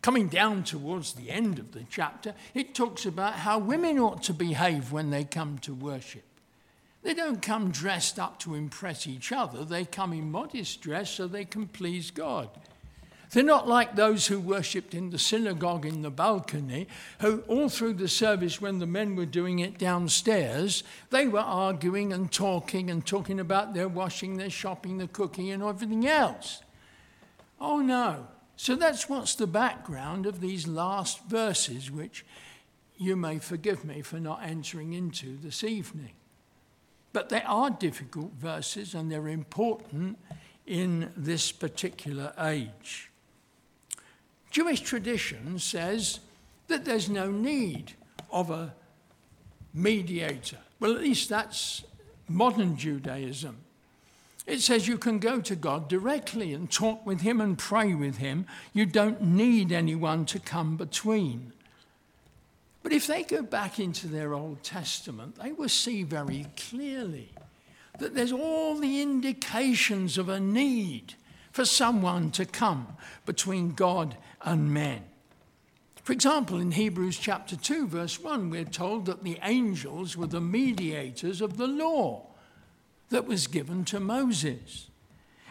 Coming 0.01 0.27
down 0.27 0.63
towards 0.63 1.13
the 1.13 1.31
end 1.31 1.59
of 1.59 1.73
the 1.73 1.85
chapter, 1.89 2.33
it 2.53 2.75
talks 2.75 3.05
about 3.05 3.33
how 3.33 3.59
women 3.59 3.99
ought 3.99 4.23
to 4.23 4.33
behave 4.33 4.91
when 4.91 5.09
they 5.09 5.23
come 5.23 5.57
to 5.59 5.73
worship. 5.73 6.23
They 7.03 7.13
don't 7.13 7.41
come 7.41 7.71
dressed 7.71 8.19
up 8.19 8.39
to 8.39 8.55
impress 8.55 9.07
each 9.07 9.31
other, 9.31 9.63
they 9.63 9.85
come 9.85 10.13
in 10.13 10.31
modest 10.31 10.81
dress 10.81 11.09
so 11.09 11.27
they 11.27 11.45
can 11.45 11.67
please 11.67 12.11
God. 12.11 12.49
They're 13.31 13.43
not 13.43 13.67
like 13.67 13.95
those 13.95 14.27
who 14.27 14.39
worshipped 14.39 14.93
in 14.93 15.09
the 15.09 15.19
synagogue 15.19 15.85
in 15.85 16.01
the 16.01 16.09
balcony, 16.09 16.87
who 17.19 17.43
all 17.47 17.67
through 17.67 17.95
the 17.95 18.07
service, 18.07 18.61
when 18.61 18.79
the 18.79 18.87
men 18.87 19.15
were 19.15 19.25
doing 19.25 19.59
it 19.59 19.77
downstairs, 19.77 20.83
they 21.09 21.27
were 21.27 21.39
arguing 21.39 22.13
and 22.13 22.31
talking 22.31 22.89
and 22.89 23.05
talking 23.05 23.39
about 23.39 23.73
their 23.73 23.89
washing, 23.89 24.37
their 24.37 24.49
shopping, 24.49 24.97
their 24.97 25.07
cooking, 25.07 25.51
and 25.51 25.61
everything 25.61 26.07
else. 26.07 26.61
Oh 27.59 27.79
no. 27.79 28.27
So 28.55 28.75
that's 28.75 29.09
what's 29.09 29.35
the 29.35 29.47
background 29.47 30.25
of 30.25 30.39
these 30.39 30.65
last 30.65 31.23
verses, 31.25 31.91
which 31.91 32.25
you 32.97 33.15
may 33.15 33.39
forgive 33.39 33.85
me 33.85 34.01
for 34.01 34.19
not 34.19 34.41
entering 34.43 34.93
into 34.93 35.37
this 35.37 35.63
evening. 35.63 36.13
But 37.13 37.29
they 37.29 37.41
are 37.43 37.69
difficult 37.69 38.33
verses 38.33 38.95
and 38.95 39.11
they're 39.11 39.27
important 39.27 40.17
in 40.65 41.11
this 41.15 41.51
particular 41.51 42.33
age. 42.39 43.06
Jewish 44.51 44.81
tradition 44.81 45.59
says 45.59 46.19
that 46.67 46.85
there's 46.85 47.09
no 47.09 47.31
need 47.31 47.93
of 48.31 48.49
a 48.49 48.73
mediator. 49.73 50.57
Well, 50.79 50.93
at 50.93 51.01
least 51.01 51.29
that's 51.29 51.83
modern 52.27 52.77
Judaism. 52.77 53.57
It 54.45 54.61
says 54.61 54.87
you 54.87 54.97
can 54.97 55.19
go 55.19 55.41
to 55.41 55.55
God 55.55 55.89
directly 55.89 56.53
and 56.53 56.71
talk 56.71 57.05
with 57.05 57.21
Him 57.21 57.41
and 57.41 57.57
pray 57.57 57.93
with 57.93 58.17
Him. 58.17 58.45
You 58.73 58.85
don't 58.85 59.21
need 59.21 59.71
anyone 59.71 60.25
to 60.27 60.39
come 60.39 60.77
between. 60.77 61.51
But 62.81 62.93
if 62.93 63.07
they 63.07 63.23
go 63.23 63.41
back 63.41 63.79
into 63.79 64.07
their 64.07 64.33
Old 64.33 64.63
Testament, 64.63 65.35
they 65.35 65.51
will 65.51 65.67
see 65.67 66.03
very 66.03 66.45
clearly 66.55 67.29
that 67.99 68.15
there's 68.15 68.31
all 68.31 68.75
the 68.75 69.01
indications 69.01 70.17
of 70.17 70.29
a 70.29 70.39
need 70.39 71.15
for 71.57 71.65
someone 71.65 72.29
to 72.29 72.45
come 72.45 72.85
between 73.25 73.71
God 73.73 74.15
and 74.43 74.71
men. 74.71 75.01
For 76.03 76.13
example, 76.13 76.59
in 76.59 76.69
Hebrews 76.69 77.17
chapter 77.17 77.55
2, 77.55 77.87
verse 77.87 78.19
1, 78.19 78.51
we're 78.51 78.63
told 78.63 79.07
that 79.07 79.23
the 79.23 79.39
angels 79.41 80.15
were 80.15 80.27
the 80.27 80.39
mediators 80.39 81.41
of 81.41 81.57
the 81.57 81.65
law 81.65 82.27
that 83.09 83.25
was 83.25 83.47
given 83.47 83.85
to 83.85 83.99
Moses. 83.99 84.91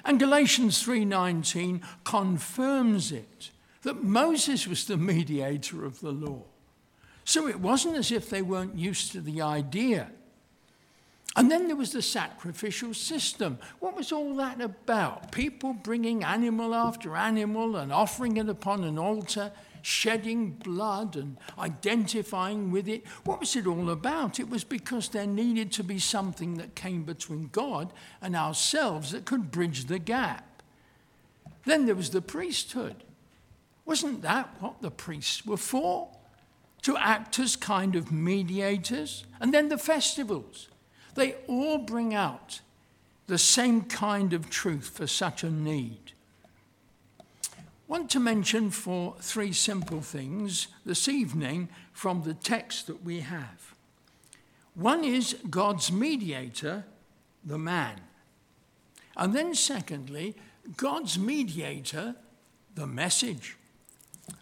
And 0.05 0.21
Galatians 0.21 0.81
3:19 0.81 1.83
confirms 2.05 3.11
it 3.11 3.51
that 3.83 4.05
Moses 4.05 4.69
was 4.69 4.85
the 4.85 4.97
mediator 4.97 5.85
of 5.85 5.99
the 5.99 6.13
law. 6.13 6.45
So 7.25 7.49
it 7.49 7.59
wasn't 7.59 7.97
as 7.97 8.13
if 8.13 8.31
they 8.31 8.43
weren't 8.43 8.79
used 8.79 9.11
to 9.11 9.21
the 9.21 9.43
idea. 9.43 10.13
And 11.37 11.51
then 11.51 11.67
there 11.67 11.77
was 11.77 11.93
the 11.93 12.03
sacrificial 12.03 12.95
system. 12.95 13.59
What 13.79 13.95
was 13.95 14.11
all 14.11 14.35
that 14.37 14.61
about? 14.61 15.31
People 15.33 15.75
bringing 15.75 16.25
animal 16.25 16.75
after 16.75 17.15
animal 17.15 17.77
and 17.77 17.93
offering 17.93 18.39
it 18.39 18.49
upon 18.49 18.85
an 18.85 18.99
altar, 18.99 19.53
shedding 19.83 20.53
blood 20.53 21.15
and 21.15 21.37
identifying 21.59 22.71
with 22.71 22.89
it. 22.89 23.07
What 23.25 23.39
was 23.39 23.55
it 23.55 23.67
all 23.67 23.91
about? 23.91 24.41
It 24.41 24.49
was 24.49 24.65
because 24.65 25.11
there 25.11 25.27
needed 25.27 25.73
to 25.73 25.85
be 25.85 25.99
something 25.99 26.55
that 26.55 26.75
came 26.75 27.05
between 27.05 27.51
God 27.53 27.93
and 28.23 28.35
ourselves 28.35 29.13
that 29.13 29.27
could 29.27 29.51
bridge 29.51 29.85
the 29.85 29.99
gap. 29.99 30.63
Then 31.67 31.85
there 31.85 31.95
was 31.95 32.11
the 32.11 32.23
priesthood. 32.23 33.05
Wasn't 33.85 34.23
that 34.23 34.57
what 34.61 34.81
the 34.81 34.91
priests 34.91 35.45
were 35.45 35.57
for? 35.57 36.09
to 36.87 36.97
act 36.99 37.41
as 37.41 37.57
kind 37.57 37.97
of 37.97 38.13
mediators. 38.13 39.25
And 39.41 39.53
then 39.53 39.71
the 39.71 39.77
festivals. 39.77 40.69
They 41.17 41.35
all 41.49 41.79
bring 41.79 42.15
out 42.15 42.61
the 43.27 43.39
same 43.39 43.83
kind 43.83 44.33
of 44.33 44.49
truth 44.49 44.91
for 44.91 45.07
such 45.07 45.43
a 45.43 45.51
need. 45.51 46.13
Want 47.89 48.11
to 48.11 48.21
mention 48.21 48.71
for 48.71 49.15
three 49.21 49.53
simple 49.53 50.01
things 50.01 50.69
this 50.85 51.09
evening 51.09 51.69
from 51.93 52.23
the 52.23 52.35
text 52.35 52.87
that 52.87 53.05
we 53.05 53.21
have. 53.21 53.75
One 54.75 55.05
is 55.05 55.37
God's 55.49 55.91
mediator, 55.91 56.85
the 57.45 57.59
man. 57.59 58.01
And 59.17 59.35
then, 59.35 59.55
secondly, 59.55 60.35
God's 60.77 61.19
mediator, 61.19 62.17
the 62.75 62.87
message. 62.87 63.57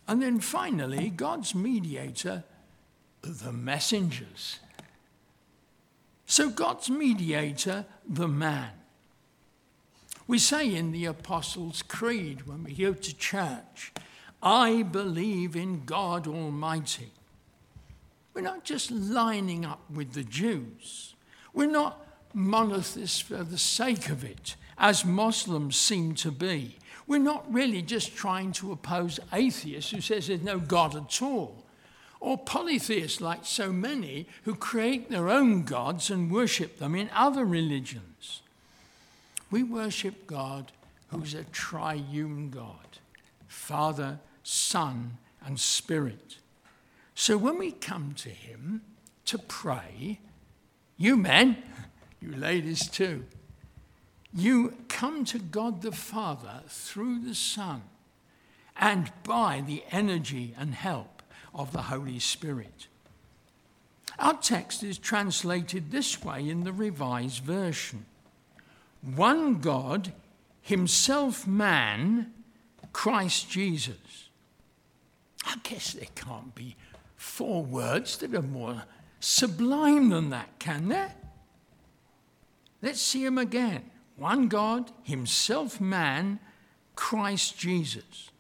And 0.09 0.21
then 0.21 0.41
finally, 0.41 1.11
God's 1.11 1.55
mediator, 1.55 2.43
the 3.23 3.53
messengers. 3.53 4.59
So, 6.27 6.49
God's 6.49 6.89
mediator, 6.91 7.85
the 8.09 8.29
man. 8.29 8.71
We 10.27 10.39
say 10.39 10.75
in 10.75 10.93
the 10.93 11.05
Apostles' 11.05 11.83
Creed 11.83 12.47
when 12.47 12.65
we 12.65 12.73
go 12.73 12.95
to 12.95 13.17
church, 13.17 13.93
I 14.43 14.83
believe 14.83 15.55
in 15.55 15.85
God 15.85 16.27
Almighty. 16.27 17.13
We're 18.33 18.41
not 18.41 18.65
just 18.65 18.91
lining 18.91 19.65
up 19.65 19.81
with 19.91 20.15
the 20.15 20.25
Jews. 20.25 21.15
We're 21.53 21.71
not 21.71 22.07
monotheists 22.33 23.21
for 23.21 23.45
the 23.45 23.59
sake 23.59 24.09
of 24.09 24.25
it, 24.25 24.57
as 24.77 25.05
Muslims 25.05 25.77
seem 25.77 26.15
to 26.17 26.33
be. 26.33 26.79
We're 27.07 27.19
not 27.19 27.53
really 27.53 27.83
just 27.83 28.17
trying 28.17 28.53
to 28.53 28.73
oppose 28.73 29.21
atheists 29.33 29.91
who 29.91 30.01
says 30.01 30.27
there's 30.27 30.43
no 30.43 30.59
God 30.59 30.97
at 30.97 31.23
all, 31.23 31.64
or 32.25 32.39
polytheists 32.39 33.21
like 33.21 33.45
so 33.45 33.71
many 33.71 34.27
who 34.45 34.55
create 34.55 35.11
their 35.11 35.29
own 35.29 35.63
gods 35.63 36.11
and 36.11 36.31
worship 36.31 36.79
them 36.79 36.95
in 36.95 37.11
other 37.13 37.45
religions. 37.45 38.41
We 39.51 39.63
worship 39.63 40.27
God 40.27 40.73
who's 41.09 41.35
a 41.35 41.45
triune 41.45 42.49
God 42.49 42.79
Father, 43.47 44.19
Son, 44.43 45.19
and 45.45 45.61
Spirit. 45.61 46.39
So 47.15 47.37
when 47.37 47.59
we 47.59 47.73
come 47.73 48.15
to 48.17 48.31
Him 48.31 48.81
to 49.27 49.39
pray, 49.39 50.19
you 50.97 51.17
men, 51.17 51.59
you 52.21 52.35
ladies 52.35 52.89
too, 52.89 53.25
you 54.33 54.75
come 54.89 55.27
to 55.27 55.39
God 55.39 55.83
the 55.83 55.93
Father 55.93 56.63
through 56.69 57.21
the 57.21 57.35
Son 57.35 57.83
and 58.77 59.13
by 59.23 59.63
the 59.65 59.85
energy 59.91 60.55
and 60.59 60.75
help 60.75 61.14
of 61.55 61.73
the 61.73 61.83
Holy 61.83 62.19
Spirit. 62.19 62.89
Our 64.19 64.35
text 64.35 64.83
is 64.83 64.99
translated 64.99 65.91
this 65.91 66.23
way 66.23 66.49
in 66.49 66.65
the 66.65 66.73
Revised 66.73 67.43
Version 67.43 68.07
One 69.03 69.61
God, 69.61 70.13
Himself 70.61 71.47
man, 71.47 72.33
Christ 72.93 73.51
Jesus. 73.51 74.29
I 75.47 75.57
guess 75.63 75.93
there 75.93 76.09
can't 76.15 76.55
be 76.55 76.77
four 77.17 77.63
words 77.63 78.17
that 78.19 78.35
are 78.35 78.43
more 78.43 78.85
sublime 79.21 80.11
than 80.11 80.31
that, 80.31 80.59
can 80.59 80.89
there? 80.89 81.15
Let's 82.83 83.01
see 83.01 83.25
them 83.25 83.39
again 83.39 83.91
one 84.17 84.49
God, 84.49 84.93
himself 85.03 85.81
man, 85.81 86.39
Christ 86.95 87.59
Jesus. 87.59 88.31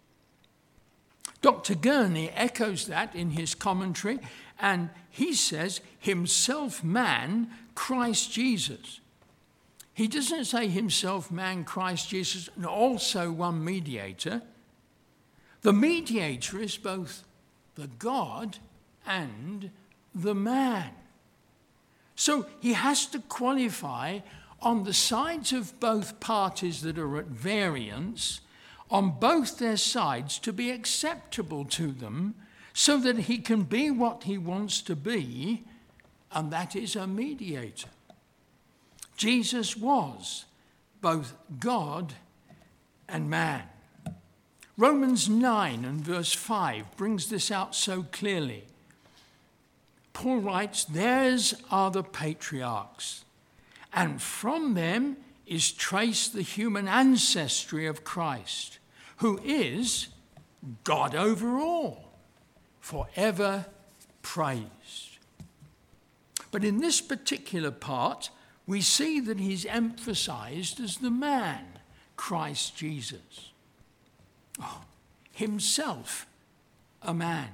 Dr. 1.44 1.74
Gurney 1.74 2.30
echoes 2.30 2.86
that 2.86 3.14
in 3.14 3.32
his 3.32 3.54
commentary, 3.54 4.18
and 4.58 4.88
he 5.10 5.34
says, 5.34 5.82
himself 5.98 6.82
man, 6.82 7.50
Christ 7.74 8.32
Jesus. 8.32 9.00
He 9.92 10.08
doesn't 10.08 10.46
say 10.46 10.68
himself 10.68 11.30
man, 11.30 11.64
Christ 11.64 12.08
Jesus, 12.08 12.48
and 12.56 12.64
also 12.64 13.30
one 13.30 13.62
mediator. 13.62 14.40
The 15.60 15.74
mediator 15.74 16.62
is 16.62 16.78
both 16.78 17.24
the 17.74 17.88
God 17.98 18.56
and 19.06 19.70
the 20.14 20.34
man. 20.34 20.92
So 22.16 22.46
he 22.58 22.72
has 22.72 23.04
to 23.08 23.18
qualify 23.18 24.20
on 24.62 24.84
the 24.84 24.94
sides 24.94 25.52
of 25.52 25.78
both 25.78 26.20
parties 26.20 26.80
that 26.80 26.96
are 26.96 27.18
at 27.18 27.26
variance, 27.26 28.40
on 28.90 29.18
both 29.18 29.58
their 29.58 29.76
sides 29.76 30.38
to 30.40 30.52
be 30.52 30.70
acceptable 30.70 31.64
to 31.64 31.92
them, 31.92 32.34
so 32.72 32.98
that 32.98 33.18
he 33.20 33.38
can 33.38 33.62
be 33.62 33.90
what 33.90 34.24
he 34.24 34.36
wants 34.36 34.82
to 34.82 34.96
be, 34.96 35.64
and 36.32 36.50
that 36.50 36.74
is 36.74 36.96
a 36.96 37.06
mediator. 37.06 37.88
Jesus 39.16 39.76
was 39.76 40.44
both 41.00 41.34
God 41.60 42.14
and 43.08 43.30
man. 43.30 43.62
Romans 44.76 45.28
9 45.28 45.84
and 45.84 46.00
verse 46.00 46.32
5 46.32 46.96
brings 46.96 47.28
this 47.28 47.52
out 47.52 47.76
so 47.76 48.04
clearly. 48.10 48.64
Paul 50.12 50.38
writes, 50.38 50.84
Theirs 50.84 51.54
are 51.70 51.92
the 51.92 52.02
patriarchs 52.02 53.24
and 53.94 54.20
from 54.20 54.74
them 54.74 55.16
is 55.46 55.72
traced 55.72 56.32
the 56.32 56.42
human 56.42 56.88
ancestry 56.88 57.86
of 57.86 58.04
Christ, 58.04 58.78
who 59.18 59.40
is 59.44 60.08
God 60.84 61.14
over 61.14 61.58
all, 61.58 62.12
forever 62.80 63.66
praised. 64.22 65.18
But 66.50 66.64
in 66.64 66.78
this 66.78 67.00
particular 67.00 67.70
part, 67.70 68.30
we 68.66 68.80
see 68.80 69.20
that 69.20 69.40
he's 69.40 69.66
emphasized 69.66 70.80
as 70.80 70.98
the 70.98 71.10
man, 71.10 71.64
Christ 72.16 72.76
Jesus. 72.76 73.50
Oh, 74.60 74.82
himself 75.32 76.26
a 77.02 77.12
man. 77.12 77.50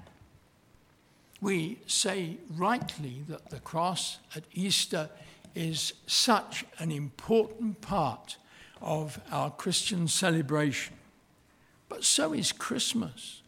We 1.40 1.78
say 1.86 2.36
rightly 2.54 3.24
that 3.28 3.50
the 3.50 3.60
cross 3.60 4.18
at 4.36 4.44
Easter 4.52 5.08
is 5.54 5.92
such 6.06 6.64
an 6.78 6.90
important 6.90 7.80
part 7.80 8.36
of 8.80 9.20
our 9.30 9.50
Christian 9.50 10.08
celebration. 10.08 10.96
But 11.88 12.04
so 12.04 12.32
is 12.32 12.52
Christmas, 12.52 13.42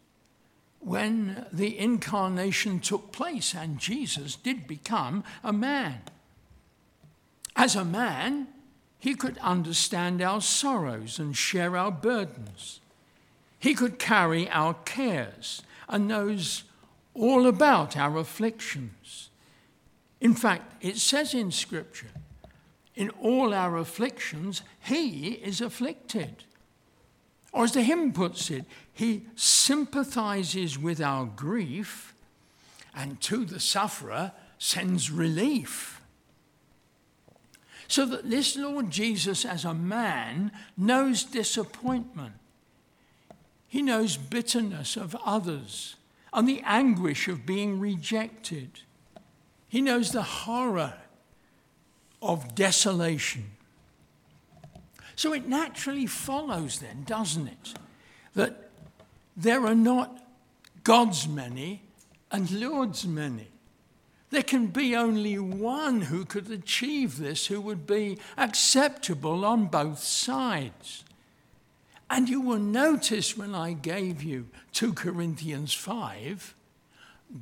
when 0.79 1.45
the 1.51 1.77
incarnation 1.79 2.79
took 2.79 3.11
place 3.11 3.55
and 3.55 3.79
Jesus 3.79 4.35
did 4.35 4.67
become 4.67 5.23
a 5.43 5.53
man. 5.53 6.01
As 7.55 7.75
a 7.75 7.85
man, 7.85 8.47
he 8.99 9.15
could 9.15 9.37
understand 9.39 10.21
our 10.21 10.41
sorrows 10.41 11.19
and 11.19 11.35
share 11.35 11.77
our 11.77 11.91
burdens. 11.91 12.79
He 13.59 13.73
could 13.73 13.97
carry 13.97 14.49
our 14.49 14.73
cares 14.85 15.61
and 15.87 16.07
knows 16.07 16.63
all 17.13 17.47
about 17.47 17.95
our 17.95 18.17
afflictions. 18.17 19.29
In 20.23 20.33
fact, 20.33 20.81
it 20.81 20.97
says 20.97 21.33
in 21.33 21.51
Scripture, 21.51 22.07
in 22.95 23.09
all 23.21 23.53
our 23.53 23.75
afflictions, 23.75 24.61
he 24.79 25.33
is 25.33 25.59
afflicted. 25.59 26.45
Or 27.51 27.65
as 27.65 27.73
the 27.73 27.83
hymn 27.83 28.13
puts 28.13 28.49
it, 28.49 28.63
he 28.93 29.25
sympathizes 29.35 30.79
with 30.79 31.01
our 31.01 31.25
grief 31.25 32.13
and 32.95 33.19
to 33.21 33.43
the 33.43 33.59
sufferer 33.59 34.31
sends 34.57 35.11
relief. 35.11 35.99
So 37.89 38.05
that 38.05 38.29
this 38.29 38.55
Lord 38.55 38.91
Jesus, 38.91 39.43
as 39.43 39.65
a 39.65 39.73
man, 39.73 40.53
knows 40.77 41.25
disappointment. 41.25 42.35
He 43.67 43.81
knows 43.81 44.15
bitterness 44.15 44.95
of 44.95 45.17
others 45.25 45.97
and 46.31 46.47
the 46.47 46.61
anguish 46.63 47.27
of 47.27 47.45
being 47.45 47.77
rejected. 47.77 48.79
He 49.73 49.81
knows 49.81 50.11
the 50.11 50.21
horror 50.21 50.93
of 52.21 52.53
desolation. 52.53 53.45
So 55.15 55.33
it 55.33 55.47
naturally 55.47 56.05
follows, 56.05 56.77
then, 56.77 57.05
doesn't 57.07 57.47
it, 57.47 57.73
that 58.35 58.69
there 59.35 59.65
are 59.65 59.73
not 59.73 60.23
God's 60.83 61.27
many 61.27 61.81
and 62.31 62.51
Lord's 62.51 63.07
many. 63.07 63.47
There 64.29 64.43
can 64.43 64.67
be 64.67 64.95
only 64.95 65.39
one 65.39 66.01
who 66.01 66.23
could 66.23 66.51
achieve 66.51 67.17
this, 67.17 67.47
who 67.47 67.59
would 67.59 67.87
be 67.87 68.19
acceptable 68.37 69.43
on 69.43 69.65
both 69.65 69.97
sides. 69.97 71.03
And 72.11 72.29
you 72.29 72.41
will 72.41 72.59
notice 72.59 73.35
when 73.35 73.55
I 73.55 73.73
gave 73.73 74.21
you 74.21 74.49
2 74.73 74.93
Corinthians 74.93 75.73
5, 75.73 76.53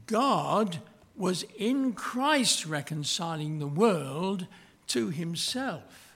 God 0.07 0.79
was 1.21 1.45
in 1.55 1.93
Christ 1.93 2.65
reconciling 2.65 3.59
the 3.59 3.67
world 3.67 4.47
to 4.87 5.11
himself. 5.11 6.15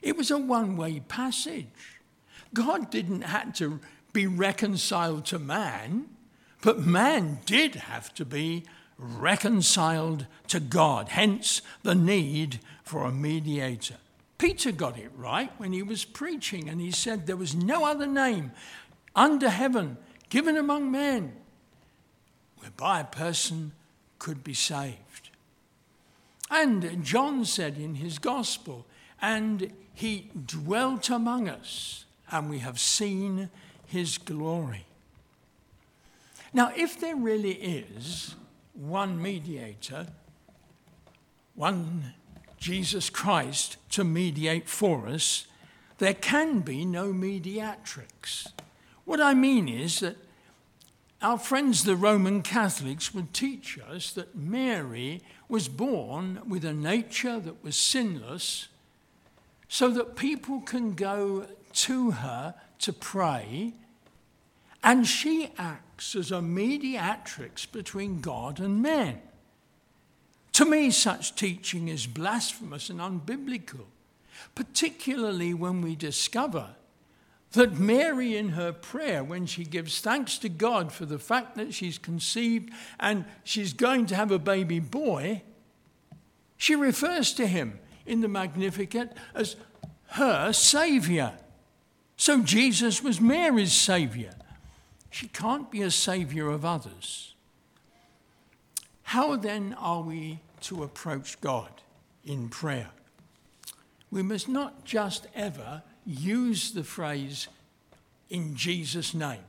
It 0.00 0.16
was 0.16 0.30
a 0.30 0.38
one 0.38 0.76
way 0.76 1.00
passage. 1.00 1.98
God 2.54 2.88
didn't 2.88 3.22
have 3.22 3.52
to 3.54 3.80
be 4.12 4.28
reconciled 4.28 5.26
to 5.26 5.40
man, 5.40 6.06
but 6.62 6.86
man 6.86 7.40
did 7.46 7.74
have 7.74 8.14
to 8.14 8.24
be 8.24 8.62
reconciled 8.96 10.28
to 10.46 10.60
God, 10.60 11.08
hence 11.08 11.60
the 11.82 11.96
need 11.96 12.60
for 12.84 13.02
a 13.02 13.10
mediator. 13.10 13.96
Peter 14.38 14.70
got 14.70 14.96
it 14.96 15.10
right 15.16 15.50
when 15.58 15.72
he 15.72 15.82
was 15.82 16.04
preaching, 16.04 16.68
and 16.68 16.80
he 16.80 16.92
said 16.92 17.26
there 17.26 17.36
was 17.36 17.56
no 17.56 17.84
other 17.84 18.06
name 18.06 18.52
under 19.16 19.48
heaven 19.48 19.96
given 20.28 20.56
among 20.56 20.92
men 20.92 21.32
whereby 22.64 23.00
a 23.00 23.04
person 23.04 23.72
could 24.18 24.42
be 24.42 24.54
saved. 24.54 25.28
And 26.50 27.04
John 27.04 27.44
said 27.44 27.76
in 27.76 27.96
his 27.96 28.18
gospel, 28.18 28.86
and 29.20 29.70
he 29.92 30.30
dwelt 30.46 31.10
among 31.10 31.48
us, 31.48 32.06
and 32.30 32.48
we 32.48 32.60
have 32.60 32.80
seen 32.80 33.50
his 33.86 34.16
glory. 34.16 34.86
Now, 36.54 36.72
if 36.74 36.98
there 36.98 37.16
really 37.16 37.52
is 37.52 38.34
one 38.72 39.20
mediator, 39.20 40.06
one 41.54 42.14
Jesus 42.58 43.10
Christ 43.10 43.76
to 43.90 44.04
mediate 44.04 44.68
for 44.68 45.06
us, 45.06 45.46
there 45.98 46.14
can 46.14 46.60
be 46.60 46.84
no 46.86 47.12
mediatrix. 47.12 48.48
What 49.04 49.20
I 49.20 49.34
mean 49.34 49.68
is 49.68 50.00
that 50.00 50.16
our 51.24 51.38
friends, 51.38 51.84
the 51.84 51.96
Roman 51.96 52.42
Catholics, 52.42 53.14
would 53.14 53.32
teach 53.32 53.78
us 53.78 54.12
that 54.12 54.36
Mary 54.36 55.22
was 55.48 55.68
born 55.68 56.38
with 56.46 56.66
a 56.66 56.74
nature 56.74 57.40
that 57.40 57.64
was 57.64 57.76
sinless 57.76 58.68
so 59.66 59.88
that 59.88 60.16
people 60.16 60.60
can 60.60 60.92
go 60.92 61.46
to 61.72 62.10
her 62.10 62.54
to 62.80 62.92
pray, 62.92 63.72
and 64.82 65.06
she 65.06 65.50
acts 65.56 66.14
as 66.14 66.30
a 66.30 66.42
mediatrix 66.42 67.64
between 67.64 68.20
God 68.20 68.60
and 68.60 68.82
men. 68.82 69.22
To 70.52 70.66
me, 70.66 70.90
such 70.90 71.34
teaching 71.34 71.88
is 71.88 72.06
blasphemous 72.06 72.90
and 72.90 73.00
unbiblical, 73.00 73.86
particularly 74.54 75.54
when 75.54 75.80
we 75.80 75.96
discover 75.96 76.76
that 77.54 77.78
Mary, 77.78 78.36
in 78.36 78.50
her 78.50 78.72
prayer, 78.72 79.24
when 79.24 79.46
she 79.46 79.64
gives 79.64 80.00
thanks 80.00 80.38
to 80.38 80.48
God 80.48 80.92
for 80.92 81.06
the 81.06 81.18
fact 81.18 81.56
that 81.56 81.74
she's 81.74 81.98
conceived 81.98 82.72
and 83.00 83.24
she's 83.42 83.72
going 83.72 84.06
to 84.06 84.14
have 84.14 84.30
a 84.30 84.38
baby 84.38 84.78
boy, 84.78 85.42
she 86.56 86.74
refers 86.74 87.32
to 87.34 87.46
him 87.46 87.78
in 88.06 88.20
the 88.20 88.28
Magnificat 88.28 89.16
as 89.34 89.56
her 90.08 90.52
Saviour. 90.52 91.32
So 92.16 92.42
Jesus 92.42 93.02
was 93.02 93.20
Mary's 93.20 93.72
Saviour. 93.72 94.32
She 95.10 95.28
can't 95.28 95.70
be 95.70 95.82
a 95.82 95.90
Saviour 95.90 96.50
of 96.50 96.64
others. 96.64 97.34
How 99.04 99.36
then 99.36 99.74
are 99.74 100.02
we 100.02 100.40
to 100.62 100.82
approach 100.82 101.40
God 101.40 101.82
in 102.24 102.48
prayer? 102.48 102.90
We 104.10 104.22
must 104.22 104.48
not 104.48 104.84
just 104.84 105.26
ever 105.34 105.82
use 106.06 106.72
the 106.72 106.84
phrase 106.84 107.48
in 108.30 108.54
Jesus' 108.56 109.14
name. 109.14 109.44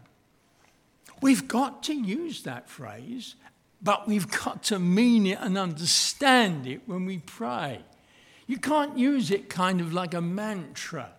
We've 1.22 1.48
got 1.48 1.84
to 1.84 1.94
use 1.94 2.44
that 2.44 2.70
phrase, 2.70 3.36
but 3.82 4.08
we've 4.08 4.30
got 4.30 4.64
to 4.64 4.80
mean 4.80 5.26
it 5.26 5.38
and 5.42 5.58
understand 5.58 6.68
it 6.68 6.82
when 6.86 7.06
we 7.06 7.20
pray. 7.20 7.82
You 8.48 8.58
can't 8.58 8.98
use 8.98 9.32
it 9.32 9.50
kind 9.50 9.82
of 9.82 9.94
like 9.94 10.14
a 10.14 10.22
mantra. 10.22 11.10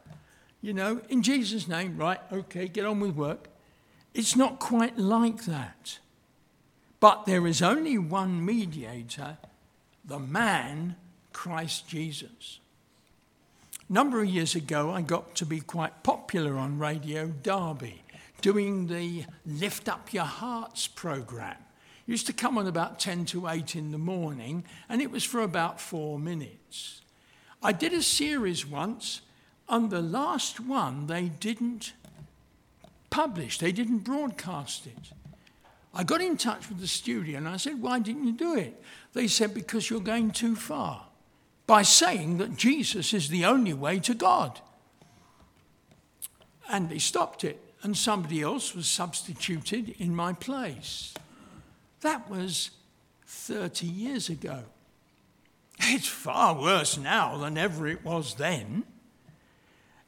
You 0.61 0.73
know, 0.75 1.01
in 1.09 1.23
Jesus' 1.23 1.69
name, 1.69 1.97
right, 1.97 2.21
okay, 2.33 2.69
get 2.69 2.85
on 2.85 3.01
with 3.01 3.15
work. 3.15 3.49
It's 4.15 4.37
not 4.37 4.59
quite 4.59 4.99
like 4.99 5.45
that. 5.45 5.99
But 7.01 7.27
there 7.27 7.47
is 7.47 7.61
only 7.63 7.99
one 7.99 8.45
mediator, 8.45 9.39
the 10.05 10.19
man, 10.19 10.97
Christ 11.33 11.87
Jesus. 11.89 12.61
Number 13.89 14.21
of 14.21 14.29
years 14.29 14.57
ago, 14.57 14.91
I 14.91 15.01
got 15.01 15.37
to 15.37 15.47
be 15.47 15.61
quite 15.61 16.03
popular 16.03 16.57
on 16.57 16.81
Radio 16.81 17.29
Derby, 17.29 18.03
doing 18.41 18.89
the 18.89 19.25
Lift 19.47 19.89
Up 19.89 20.13
Your 20.13 20.25
Hearts 20.25 20.89
program. 20.89 21.55
It 22.05 22.11
used 22.11 22.27
to 22.27 22.33
come 22.33 22.59
on 22.59 22.67
about 22.67 22.99
10 22.99 23.27
to 23.27 23.47
8 23.47 23.77
in 23.77 23.93
the 23.93 23.99
morning, 23.99 24.65
and 24.89 25.01
it 25.01 25.13
was 25.13 25.23
for 25.23 25.41
about 25.41 25.81
four 25.81 26.19
minutes. 26.19 27.01
I 27.63 27.71
did 27.71 27.93
a 27.93 28.03
series 28.03 28.67
once, 28.67 29.21
and 29.69 29.89
the 29.89 30.03
last 30.03 30.59
one 30.59 31.07
they 31.07 31.29
didn't 31.29 31.93
publish, 33.09 33.59
they 33.59 33.71
didn't 33.71 33.99
broadcast 33.99 34.89
it. 34.89 35.13
I 35.95 36.03
got 36.03 36.21
in 36.21 36.37
touch 36.37 36.69
with 36.69 36.81
the 36.81 36.89
studio 36.89 37.39
and 37.39 37.49
I 37.49 37.57
said, 37.57 37.81
Why 37.81 38.01
didn't 38.01 38.27
you 38.27 38.33
do 38.33 38.57
it? 38.57 38.83
They 39.13 39.29
said, 39.29 39.55
Because 39.55 39.89
you're 39.89 40.01
going 40.01 40.33
too 40.33 40.57
far 40.57 41.06
by 41.67 41.83
saying 41.83 42.39
that 42.39 42.57
Jesus 42.57 43.13
is 43.13 43.29
the 43.29 43.45
only 43.45 43.75
way 43.75 43.99
to 44.01 44.15
God. 44.15 44.61
And 46.69 46.89
they 46.89 46.99
stopped 46.99 47.45
it, 47.45 47.61
and 47.83 47.97
somebody 47.97 48.43
else 48.43 48.75
was 48.75 48.87
substituted 48.87 49.95
in 49.99 50.15
my 50.15 50.33
place. 50.33 51.15
That 52.01 52.29
was 52.31 52.71
30 53.27 53.87
years 53.87 54.29
ago. 54.29 54.65
It's 55.79 56.09
far 56.09 56.61
worse 56.61 56.97
now 56.97 57.37
than 57.39 57.59
ever 57.59 57.87
it 57.87 58.05
was 58.05 58.35
then. 58.35 58.85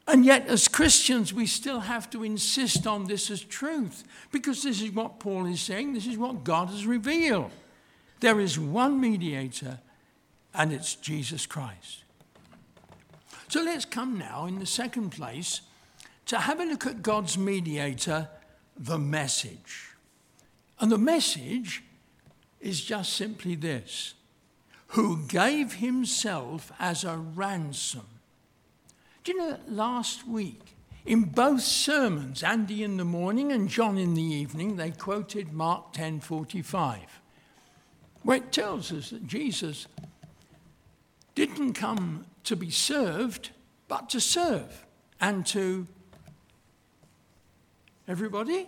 And 0.07 0.25
yet, 0.25 0.47
as 0.47 0.67
Christians, 0.67 1.33
we 1.33 1.45
still 1.45 1.81
have 1.81 2.09
to 2.09 2.23
insist 2.23 2.87
on 2.87 3.05
this 3.05 3.29
as 3.29 3.43
truth 3.43 4.03
because 4.31 4.63
this 4.63 4.81
is 4.81 4.91
what 4.91 5.19
Paul 5.19 5.45
is 5.45 5.61
saying, 5.61 5.93
this 5.93 6.07
is 6.07 6.17
what 6.17 6.43
God 6.43 6.69
has 6.69 6.87
revealed. 6.87 7.51
There 8.19 8.39
is 8.39 8.57
one 8.57 8.99
mediator 8.99 9.79
and 10.53 10.71
it's 10.71 10.95
Jesus 10.95 11.45
Christ. 11.45 12.03
So 13.47 13.61
let's 13.61 13.85
come 13.85 14.17
now, 14.17 14.45
in 14.45 14.59
the 14.59 14.65
second 14.65 15.11
place, 15.11 15.61
to 16.27 16.37
have 16.37 16.59
a 16.59 16.65
look 16.65 16.85
at 16.85 17.01
God's 17.01 17.37
mediator, 17.37 18.29
the 18.77 18.99
message. 18.99 19.89
And 20.79 20.91
the 20.91 20.97
message 20.97 21.83
is 22.59 22.81
just 22.81 23.13
simply 23.13 23.55
this 23.55 24.13
who 24.93 25.27
gave 25.27 25.73
himself 25.73 26.71
as 26.79 27.03
a 27.03 27.17
ransom. 27.17 28.05
Do 29.23 29.31
you 29.31 29.37
know 29.37 29.51
that 29.51 29.71
last 29.71 30.27
week, 30.27 30.75
in 31.05 31.23
both 31.23 31.61
sermons, 31.61 32.43
Andy 32.43 32.83
in 32.83 32.97
the 32.97 33.05
morning 33.05 33.51
and 33.51 33.69
John 33.69 33.97
in 33.97 34.13
the 34.13 34.21
evening, 34.23 34.75
they 34.75 34.91
quoted 34.91 35.53
Mark 35.53 35.93
10:45, 35.93 37.21
where 38.23 38.37
it 38.37 38.51
tells 38.51 38.91
us 38.91 39.09
that 39.11 39.27
Jesus 39.27 39.87
didn't 41.45 41.73
come 41.73 42.25
to 42.43 42.55
be 42.57 42.69
served, 42.69 43.51
but 43.87 44.09
to 44.09 44.19
serve 44.19 44.85
and 45.21 45.45
to 45.45 45.87
everybody 48.09 48.67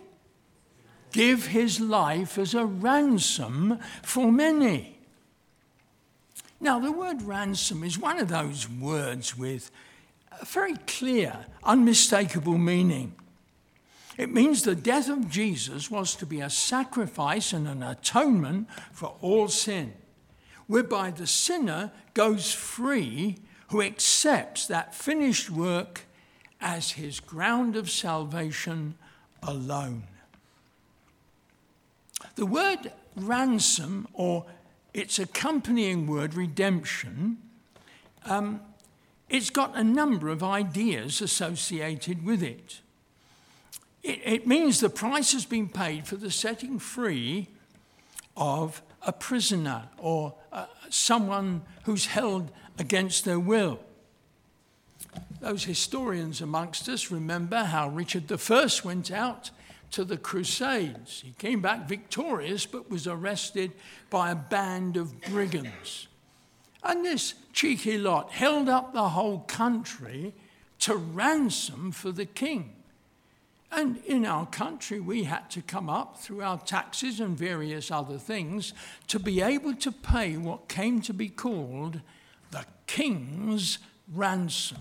give 1.12 1.48
his 1.48 1.80
life 1.80 2.38
as 2.38 2.54
a 2.54 2.64
ransom 2.64 3.78
for 4.02 4.32
many. 4.32 4.98
Now, 6.60 6.80
the 6.80 6.92
word 6.92 7.20
ransom 7.20 7.84
is 7.84 7.98
one 7.98 8.18
of 8.18 8.28
those 8.28 8.70
words 8.70 9.36
with 9.36 9.70
a 10.40 10.46
very 10.46 10.76
clear, 10.86 11.44
unmistakable 11.64 12.56
meaning. 12.56 13.14
It 14.16 14.32
means 14.32 14.62
the 14.62 14.74
death 14.74 15.10
of 15.10 15.28
Jesus 15.28 15.90
was 15.90 16.14
to 16.16 16.24
be 16.24 16.40
a 16.40 16.48
sacrifice 16.48 17.52
and 17.52 17.68
an 17.68 17.82
atonement 17.82 18.68
for 18.92 19.14
all 19.20 19.48
sin, 19.48 19.92
whereby 20.66 21.10
the 21.10 21.26
sinner 21.26 21.90
goes 22.14 22.52
free 22.52 23.36
who 23.68 23.80
accepts 23.80 24.66
that 24.66 24.94
finished 24.94 25.50
work 25.50 26.02
as 26.60 26.92
his 26.92 27.20
ground 27.20 27.74
of 27.74 27.90
salvation 27.90 28.94
alone. 29.42 30.04
The 32.36 32.46
word 32.46 32.92
ransom, 33.16 34.08
or 34.12 34.46
its 34.94 35.18
accompanying 35.18 36.06
word 36.06 36.34
redemption, 36.34 37.38
um, 38.24 38.60
it's 39.28 39.50
got 39.50 39.76
a 39.76 39.82
number 39.82 40.28
of 40.28 40.42
ideas 40.42 41.20
associated 41.20 42.24
with 42.24 42.42
it. 42.42 42.80
it. 44.02 44.20
It 44.24 44.46
means 44.46 44.80
the 44.80 44.90
price 44.90 45.32
has 45.32 45.44
been 45.44 45.68
paid 45.68 46.06
for 46.06 46.16
the 46.16 46.30
setting 46.30 46.78
free 46.78 47.48
of 48.36 48.82
a 49.06 49.12
prisoner 49.12 49.88
or 49.98 50.34
uh, 50.52 50.66
someone 50.88 51.62
who's 51.84 52.06
held 52.06 52.50
against 52.78 53.24
their 53.24 53.40
will. 53.40 53.80
Those 55.40 55.64
historians 55.64 56.40
amongst 56.40 56.88
us 56.88 57.10
remember 57.10 57.64
how 57.64 57.88
Richard 57.88 58.30
I 58.30 58.68
went 58.84 59.10
out 59.10 59.50
to 59.90 60.04
the 60.04 60.16
Crusades. 60.16 61.22
He 61.24 61.32
came 61.32 61.60
back 61.60 61.88
victorious 61.88 62.64
but 62.64 62.90
was 62.90 63.06
arrested 63.06 63.72
by 64.08 64.30
a 64.30 64.36
band 64.36 64.96
of 64.96 65.20
brigands. 65.22 66.08
And 66.82 67.04
this 67.04 67.34
cheeky 67.52 67.98
lot 67.98 68.30
held 68.30 68.68
up 68.68 68.92
the 68.92 69.10
whole 69.10 69.40
country 69.40 70.34
to 70.80 70.96
ransom 70.96 71.92
for 71.92 72.10
the 72.10 72.26
king. 72.26 72.74
And 73.74 73.96
in 74.04 74.26
our 74.26 74.44
country, 74.44 75.00
we 75.00 75.24
had 75.24 75.50
to 75.52 75.62
come 75.62 75.88
up 75.88 76.18
through 76.18 76.42
our 76.42 76.58
taxes 76.58 77.20
and 77.20 77.36
various 77.36 77.90
other 77.90 78.18
things 78.18 78.74
to 79.08 79.18
be 79.18 79.40
able 79.40 79.74
to 79.76 79.90
pay 79.90 80.36
what 80.36 80.68
came 80.68 81.00
to 81.02 81.14
be 81.14 81.30
called 81.30 82.02
the 82.50 82.66
king's 82.86 83.78
ransom. 84.12 84.78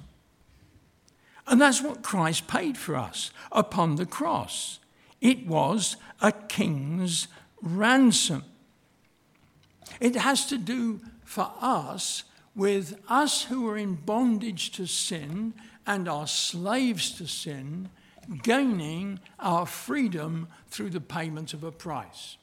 And 1.48 1.62
that's 1.62 1.82
what 1.82 2.04
Christ 2.04 2.48
paid 2.48 2.78
for 2.78 2.98
us 2.98 3.32
upon 3.52 3.96
the 3.96 4.06
cross. 4.06 4.80
It 5.22 5.48
was 5.48 5.96
a 6.22 6.34
king's 6.34 7.30
ransom. 7.62 8.44
It 10.02 10.16
has 10.18 10.46
to 10.48 10.58
do 10.58 11.00
for 11.24 11.50
us 11.62 12.26
with 12.56 13.00
us 13.08 13.44
who 13.44 13.70
are 13.70 13.78
in 13.78 13.96
bondage 13.96 14.72
to 14.72 14.86
sin 14.86 15.54
and 15.88 16.10
are 16.10 16.28
slaves 16.28 17.12
to 17.12 17.26
sin, 17.26 17.90
gaining 18.44 19.20
our 19.40 19.66
freedom 19.66 20.48
through 20.70 20.90
the 20.90 21.02
payment 21.02 21.54
of 21.54 21.64
a 21.64 21.72
price. 21.72 22.38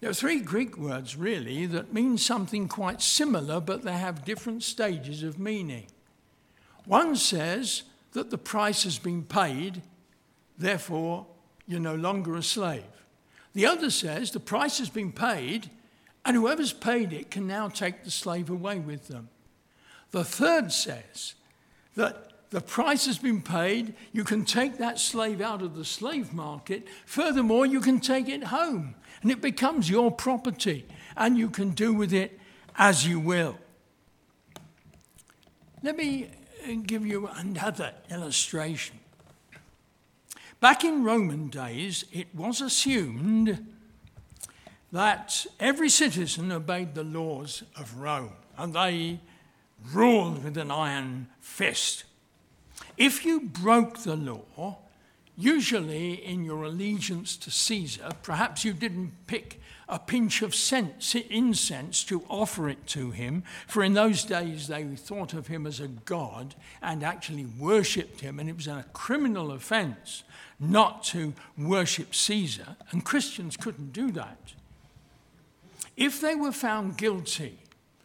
There 0.00 0.10
are 0.10 0.14
three 0.14 0.40
Greek 0.40 0.76
words, 0.76 1.16
really, 1.16 1.66
that 1.66 1.92
mean 1.92 2.18
something 2.18 2.68
quite 2.68 3.02
similar, 3.02 3.60
but 3.60 3.82
they 3.82 3.96
have 3.96 4.24
different 4.24 4.62
stages 4.62 5.22
of 5.22 5.38
meaning. 5.38 5.86
One 6.84 7.16
says 7.16 7.82
that 8.12 8.30
the 8.30 8.38
price 8.38 8.84
has 8.84 8.98
been 8.98 9.24
paid, 9.24 9.82
therefore 10.56 11.26
you're 11.66 11.80
no 11.80 11.96
longer 11.96 12.36
a 12.36 12.42
slave. 12.42 12.84
The 13.54 13.66
other 13.66 13.90
says 13.90 14.30
the 14.30 14.40
price 14.40 14.78
has 14.78 14.88
been 14.88 15.12
paid, 15.12 15.70
and 16.24 16.36
whoever's 16.36 16.72
paid 16.72 17.12
it 17.12 17.30
can 17.30 17.46
now 17.46 17.68
take 17.68 18.04
the 18.04 18.10
slave 18.10 18.50
away 18.50 18.78
with 18.78 19.08
them. 19.08 19.28
The 20.12 20.24
third 20.24 20.72
says 20.72 21.34
that 21.96 22.27
the 22.50 22.60
price 22.60 23.06
has 23.06 23.18
been 23.18 23.42
paid, 23.42 23.94
you 24.12 24.24
can 24.24 24.44
take 24.44 24.78
that 24.78 24.98
slave 24.98 25.40
out 25.40 25.62
of 25.62 25.76
the 25.76 25.84
slave 25.84 26.32
market. 26.32 26.86
Furthermore, 27.04 27.66
you 27.66 27.80
can 27.80 28.00
take 28.00 28.28
it 28.28 28.44
home, 28.44 28.94
and 29.22 29.30
it 29.30 29.40
becomes 29.40 29.90
your 29.90 30.10
property, 30.10 30.86
and 31.16 31.36
you 31.36 31.50
can 31.50 31.70
do 31.70 31.92
with 31.92 32.12
it 32.12 32.38
as 32.76 33.06
you 33.06 33.20
will. 33.20 33.58
Let 35.82 35.96
me 35.96 36.30
uh, 36.66 36.72
give 36.86 37.06
you 37.06 37.28
another 37.34 37.92
illustration. 38.10 38.98
Back 40.60 40.82
in 40.82 41.04
Roman 41.04 41.48
days, 41.48 42.04
it 42.12 42.34
was 42.34 42.60
assumed 42.60 43.66
that 44.90 45.46
every 45.60 45.88
citizen 45.88 46.50
obeyed 46.50 46.94
the 46.94 47.04
laws 47.04 47.62
of 47.76 47.98
Rome 47.98 48.32
and 48.56 48.74
they 48.74 49.20
ruled 49.92 50.42
with 50.42 50.56
an 50.56 50.70
iron 50.70 51.28
fist. 51.40 52.04
If 52.98 53.24
you 53.24 53.40
broke 53.40 54.00
the 54.00 54.16
law, 54.16 54.78
usually 55.36 56.14
in 56.14 56.44
your 56.44 56.64
allegiance 56.64 57.36
to 57.36 57.50
Caesar, 57.50 58.10
perhaps 58.24 58.64
you 58.64 58.72
didn't 58.72 59.12
pick 59.28 59.60
a 59.88 60.00
pinch 60.00 60.42
of 60.42 60.52
incense 61.30 62.04
to 62.04 62.24
offer 62.28 62.68
it 62.68 62.86
to 62.88 63.12
him, 63.12 63.44
for 63.68 63.84
in 63.84 63.94
those 63.94 64.24
days 64.24 64.66
they 64.66 64.84
thought 64.96 65.32
of 65.32 65.46
him 65.46 65.64
as 65.64 65.78
a 65.78 65.86
god 65.86 66.56
and 66.82 67.04
actually 67.04 67.46
worshipped 67.46 68.20
him, 68.20 68.40
and 68.40 68.50
it 68.50 68.56
was 68.56 68.66
a 68.66 68.84
criminal 68.92 69.52
offense 69.52 70.24
not 70.58 71.04
to 71.04 71.32
worship 71.56 72.14
Caesar, 72.14 72.76
and 72.90 73.04
Christians 73.04 73.56
couldn't 73.56 73.92
do 73.92 74.10
that. 74.10 74.54
If 75.96 76.20
they 76.20 76.34
were 76.34 76.52
found 76.52 76.98
guilty 76.98 77.60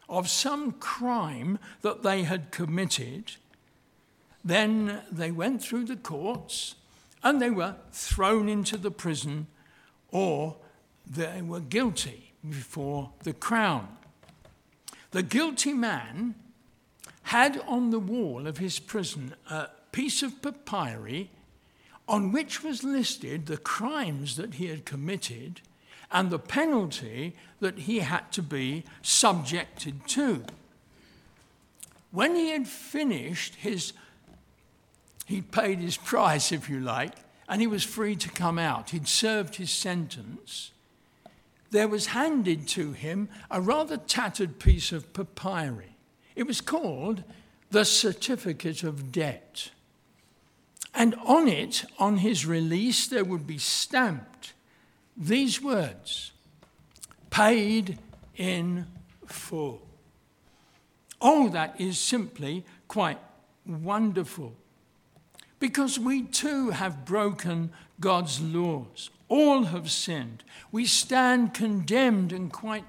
of 0.08 0.30
some 0.30 0.74
crime 0.74 1.58
that 1.82 2.04
they 2.04 2.24
had 2.24 2.52
committed, 2.52 3.34
then 4.44 5.02
they 5.12 5.32
went 5.32 5.62
through 5.62 5.86
the 5.86 5.96
courts 5.96 6.76
and 7.24 7.42
they 7.42 7.50
were 7.50 7.76
thrown 7.92 8.50
into 8.50 8.78
the 8.78 8.92
prison 8.92 9.48
or 10.12 10.58
they 11.06 11.42
were 11.42 11.60
guilty 11.60 12.34
before 12.48 13.12
the 13.24 13.34
crown. 13.34 13.88
The 15.12 15.24
guilty 15.24 15.74
man 15.74 16.36
had 17.24 17.62
on 17.68 17.92
the 17.92 18.00
wall 18.00 18.48
of 18.48 18.58
his 18.58 18.80
prison 18.80 19.36
a 19.50 19.70
piece 19.92 20.22
of 20.24 20.42
papyri 20.42 21.30
on 22.08 22.32
which 22.32 22.64
was 22.64 22.84
listed 22.84 23.46
the 23.46 23.58
crimes 23.58 24.36
that 24.36 24.56
he 24.56 24.68
had 24.68 24.86
committed 24.86 25.62
and 26.12 26.30
the 26.30 26.40
penalty 26.40 27.36
that 27.60 27.80
he 27.80 28.00
had 28.00 28.32
to 28.32 28.42
be 28.42 28.84
subjected 29.02 30.08
to. 30.08 30.44
When 32.12 32.36
he 32.36 32.50
had 32.50 32.68
finished 32.68 33.56
his, 33.56 33.94
he 35.26 35.42
paid 35.42 35.80
his 35.80 35.98
price, 35.98 36.52
if 36.52 36.70
you 36.70 36.80
like, 36.80 37.14
and 37.48 37.62
he 37.62 37.68
was 37.68 37.84
free 37.84 38.16
to 38.16 38.30
come 38.30 38.60
out. 38.60 38.92
He'd 38.92 39.08
served 39.08 39.56
his 39.56 39.72
sentence. 39.72 40.72
There 41.72 41.88
was 41.88 42.08
handed 42.08 42.68
to 42.70 42.92
him 42.92 43.30
a 43.50 43.60
rather 43.62 43.98
tattered 43.98 44.60
piece 44.60 44.92
of 44.92 45.14
papyri. 45.14 45.96
It 46.36 46.44
was 46.44 46.62
called 46.62 47.24
the 47.72 47.86
Certificate 47.86 48.84
of 48.84 49.12
Debt. 49.12 49.72
And 50.94 51.16
on 51.26 51.48
it, 51.48 51.86
on 51.98 52.18
his 52.18 52.46
release, 52.46 53.08
there 53.08 53.26
would 53.26 53.48
be 53.48 53.58
stamped 53.58 54.54
these 55.16 55.62
words 55.62 56.32
paid 57.30 58.00
in 58.36 58.86
full. 59.26 59.82
Oh, 61.22 61.50
that 61.50 61.80
is 61.80 61.98
simply 61.98 62.66
quite 62.88 63.20
wonderful. 63.66 64.56
Because 65.64 65.98
we 65.98 66.24
too 66.24 66.72
have 66.72 67.06
broken 67.06 67.72
God's 68.02 68.42
laws. 68.42 69.10
All 69.30 69.64
have 69.64 69.90
sinned. 69.90 70.44
We 70.74 70.86
stand 70.86 71.54
condemned 71.54 72.34
and 72.34 72.52
quite 72.52 72.84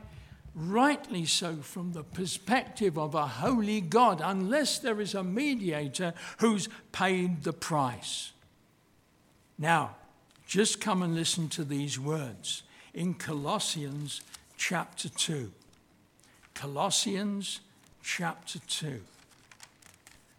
rightly 0.57 1.25
so 1.25 1.59
from 1.59 1.93
the 1.93 2.03
perspective 2.03 2.99
of 2.99 3.15
a 3.15 3.29
holy 3.29 3.81
God, 3.81 4.21
unless 4.21 4.81
there 4.81 5.01
is 5.01 5.15
a 5.15 5.23
mediator 5.23 6.15
who's 6.39 6.69
paid 6.91 7.45
the 7.45 7.53
price. 7.53 8.33
Now, 9.57 9.95
just 10.45 10.81
come 10.81 11.01
and 11.01 11.15
listen 11.15 11.49
to 11.51 11.63
these 11.63 12.01
words 12.01 12.65
in 12.93 13.15
Colossians 13.15 14.21
chapter 14.57 15.09
2. 15.09 15.53
Colossians 16.55 17.61
chapter 18.03 18.59
2. 18.59 19.01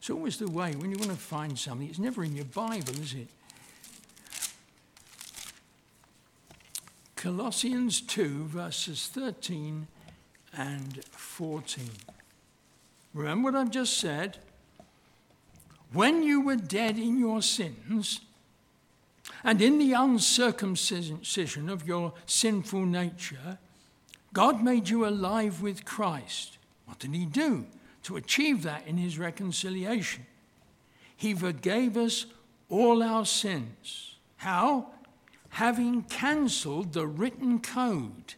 It's 0.06 0.12
always 0.12 0.38
the 0.38 0.48
way 0.48 0.76
when 0.76 0.92
you 0.92 1.00
want 1.00 1.10
to 1.10 1.18
find 1.18 1.58
something, 1.58 1.90
it's 1.90 1.98
never 1.98 2.24
in 2.24 2.36
your 2.36 2.46
Bible, 2.46 2.94
is 3.02 3.16
it? 3.16 3.28
Colossians 7.16 8.02
2, 8.02 8.44
verses 8.44 9.08
13 9.08 9.88
and 10.56 11.04
14. 11.06 11.90
Remember 13.16 13.52
what 13.52 13.60
I've 13.60 13.72
just 13.72 13.98
said? 13.98 14.38
When 15.92 16.22
you 16.22 16.40
were 16.42 16.56
dead 16.56 17.00
in 17.00 17.18
your 17.18 17.42
sins 17.42 18.22
and 19.44 19.60
in 19.60 19.80
the 19.80 19.94
uncircumcision 19.94 21.68
of 21.68 21.88
your 21.88 22.14
sinful 22.28 22.86
nature, 22.86 23.58
God 24.34 24.64
made 24.64 24.88
you 24.88 25.08
alive 25.08 25.64
with 25.64 25.84
Christ. 25.84 26.60
What 26.86 27.00
did 27.00 27.16
He 27.16 27.26
do 27.26 27.66
to 28.06 28.18
achieve 28.18 28.64
that 28.64 28.88
in 28.88 28.98
His 28.98 29.20
reconciliation? 29.20 30.26
He 31.16 31.34
forgave 31.34 31.98
us 31.98 32.26
all 32.70 33.04
our 33.04 33.26
sins. 33.26 34.16
How? 34.38 34.88
Having 35.50 36.04
cancelled 36.04 36.94
the 36.94 37.08
written 37.08 37.60
code 37.60 38.36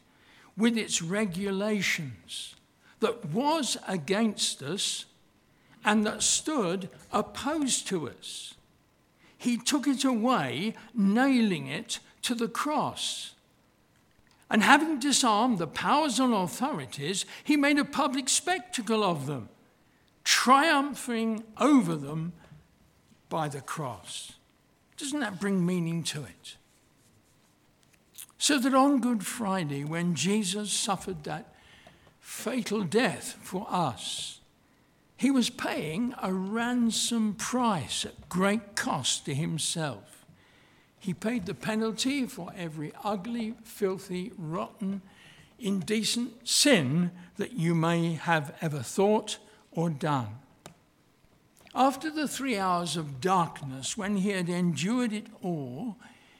with 0.55 0.77
its 0.77 1.01
regulations 1.01 2.55
that 2.99 3.25
was 3.25 3.77
against 3.87 4.61
us 4.61 5.05
and 5.85 6.05
that 6.05 6.23
stood 6.23 6.89
opposed 7.11 7.87
to 7.87 8.09
us. 8.09 8.55
He 9.37 9.57
took 9.57 9.87
it 9.87 10.03
away, 10.03 10.73
nailing 10.93 11.67
it 11.67 11.99
to 12.23 12.35
the 12.35 12.47
cross. 12.47 13.33
And 14.49 14.63
having 14.63 14.99
disarmed 14.99 15.59
the 15.59 15.67
powers 15.67 16.19
and 16.19 16.33
authorities, 16.33 17.25
he 17.43 17.55
made 17.55 17.77
a 17.77 17.85
public 17.85 18.29
spectacle 18.29 19.03
of 19.03 19.25
them, 19.27 19.49
triumphing 20.27 21.41
over 21.57 21.95
them 21.95 22.33
by 23.29 23.47
the 23.47 23.61
cross. 23.61 24.33
Doesn't 24.97 25.21
that 25.21 25.39
bring 25.39 25.65
meaning 25.65 26.03
to 26.03 26.23
it? 26.23 26.57
So 28.37 28.59
that 28.59 28.73
on 28.73 28.99
Good 28.99 29.25
Friday, 29.25 29.85
when 29.85 30.15
Jesus 30.15 30.73
suffered 30.73 31.23
that 31.23 31.55
fatal 32.19 32.83
death 32.83 33.37
for 33.41 33.67
us, 33.69 34.41
he 35.15 35.31
was 35.31 35.49
paying 35.49 36.13
a 36.21 36.33
ransom 36.33 37.33
price 37.33 38.03
at 38.03 38.27
great 38.27 38.75
cost 38.75 39.23
to 39.27 39.33
himself. 39.33 40.25
He 40.99 41.13
paid 41.13 41.45
the 41.45 41.53
penalty 41.53 42.25
for 42.25 42.51
every 42.53 42.91
ugly, 43.01 43.53
filthy, 43.63 44.33
rotten, 44.37 45.03
indecent 45.57 46.49
sin 46.49 47.11
that 47.37 47.53
you 47.53 47.73
may 47.73 48.15
have 48.15 48.53
ever 48.59 48.81
thought 48.81 49.37
or 49.77 49.91
done. 49.91 50.27
After 51.75 52.09
the 52.09 52.27
three 52.27 52.57
hours 52.57 52.97
of 52.97 53.21
darkness, 53.21 53.95
when 53.95 54.17
he 54.17 54.31
had 54.31 54.49
endured 54.49 55.13
it 55.13 55.27
all, 55.43 55.97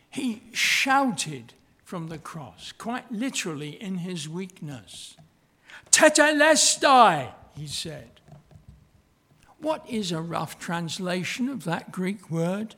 he 0.10 0.42
shouted 0.52 1.54
from 1.86 2.08
the 2.08 2.18
cross, 2.18 2.74
quite 2.80 3.12
literally 3.12 3.82
in 3.82 4.00
his 4.00 4.28
weakness. 4.28 5.16
Tetelestai, 5.92 7.32
he 7.56 7.68
said. 7.68 8.10
What 9.60 9.88
is 9.88 10.12
a 10.12 10.20
rough 10.20 10.58
translation 10.58 11.48
of 11.48 11.64
that 11.66 11.92
Greek 11.92 12.32
word? 12.32 12.74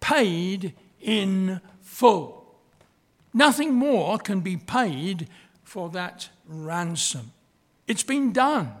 Paid 0.00 0.74
in 1.00 1.62
full. 1.80 2.58
Nothing 3.32 3.72
more 3.72 4.18
can 4.18 4.40
be 4.40 4.58
paid 4.58 5.28
for 5.64 5.88
that 5.90 6.28
ransom. 6.46 7.32
It's 7.86 8.02
been 8.02 8.34
done. 8.34 8.74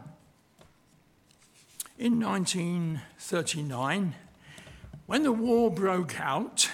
In 1.98 2.20
1939, 2.20 4.14
when 5.06 5.24
the 5.24 5.32
war 5.32 5.68
broke 5.68 6.20
out, 6.20 6.70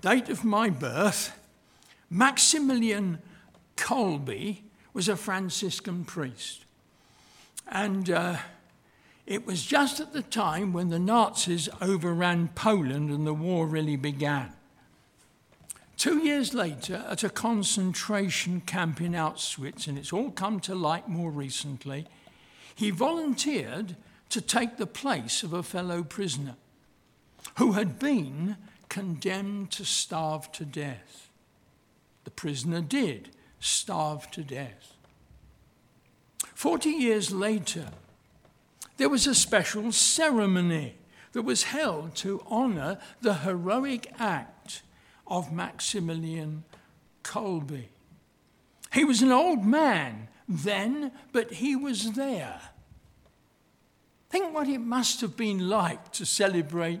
date 0.00 0.30
of 0.30 0.42
my 0.42 0.70
birth, 0.70 1.38
Maximilian 2.08 3.18
Kolbe 3.76 4.60
was 4.94 5.06
a 5.06 5.16
Franciscan 5.16 6.06
priest. 6.06 6.64
And 7.70 8.08
uh, 8.08 8.38
it 9.26 9.44
was 9.44 9.66
just 9.66 10.00
at 10.00 10.14
the 10.14 10.22
time 10.22 10.72
when 10.72 10.88
the 10.88 10.98
Nazis 10.98 11.68
overran 11.82 12.48
Poland 12.54 13.10
and 13.10 13.26
the 13.26 13.34
war 13.34 13.66
really 13.66 13.96
began. 13.96 14.54
Two 15.98 16.20
years 16.24 16.54
later, 16.54 17.04
at 17.06 17.22
a 17.22 17.28
concentration 17.28 18.62
camp 18.62 19.02
in 19.02 19.12
Auschwitz, 19.12 19.86
and 19.86 19.98
it's 19.98 20.10
all 20.14 20.30
come 20.30 20.58
to 20.60 20.74
light 20.74 21.06
more 21.06 21.30
recently, 21.30 22.06
he 22.74 22.88
volunteered 22.90 23.94
to 24.30 24.40
take 24.40 24.76
the 24.76 24.86
place 24.86 25.42
of 25.42 25.52
a 25.52 25.62
fellow 25.62 26.02
prisoner 26.02 26.56
who 27.56 27.72
had 27.72 27.98
been 27.98 28.56
condemned 28.88 29.70
to 29.72 29.84
starve 29.84 30.50
to 30.52 30.64
death. 30.64 31.30
The 32.24 32.30
prisoner 32.30 32.80
did 32.80 33.30
starve 33.60 34.30
to 34.32 34.42
death. 34.42 34.94
Forty 36.54 36.90
years 36.90 37.32
later, 37.32 37.88
there 38.96 39.08
was 39.08 39.26
a 39.26 39.34
special 39.34 39.92
ceremony 39.92 40.96
that 41.32 41.42
was 41.42 41.64
held 41.64 42.14
to 42.16 42.42
honor 42.46 42.98
the 43.20 43.34
heroic 43.34 44.12
act 44.18 44.82
of 45.26 45.52
Maximilian 45.52 46.64
Kolbe. 47.22 47.84
He 48.92 49.04
was 49.04 49.22
an 49.22 49.30
old 49.30 49.64
man 49.64 50.28
then, 50.48 51.12
but 51.32 51.52
he 51.54 51.76
was 51.76 52.12
there. 52.12 52.60
Think 54.30 54.54
what 54.54 54.68
it 54.68 54.78
must 54.78 55.20
have 55.22 55.36
been 55.36 55.68
like 55.68 56.12
to 56.12 56.26
celebrate 56.26 57.00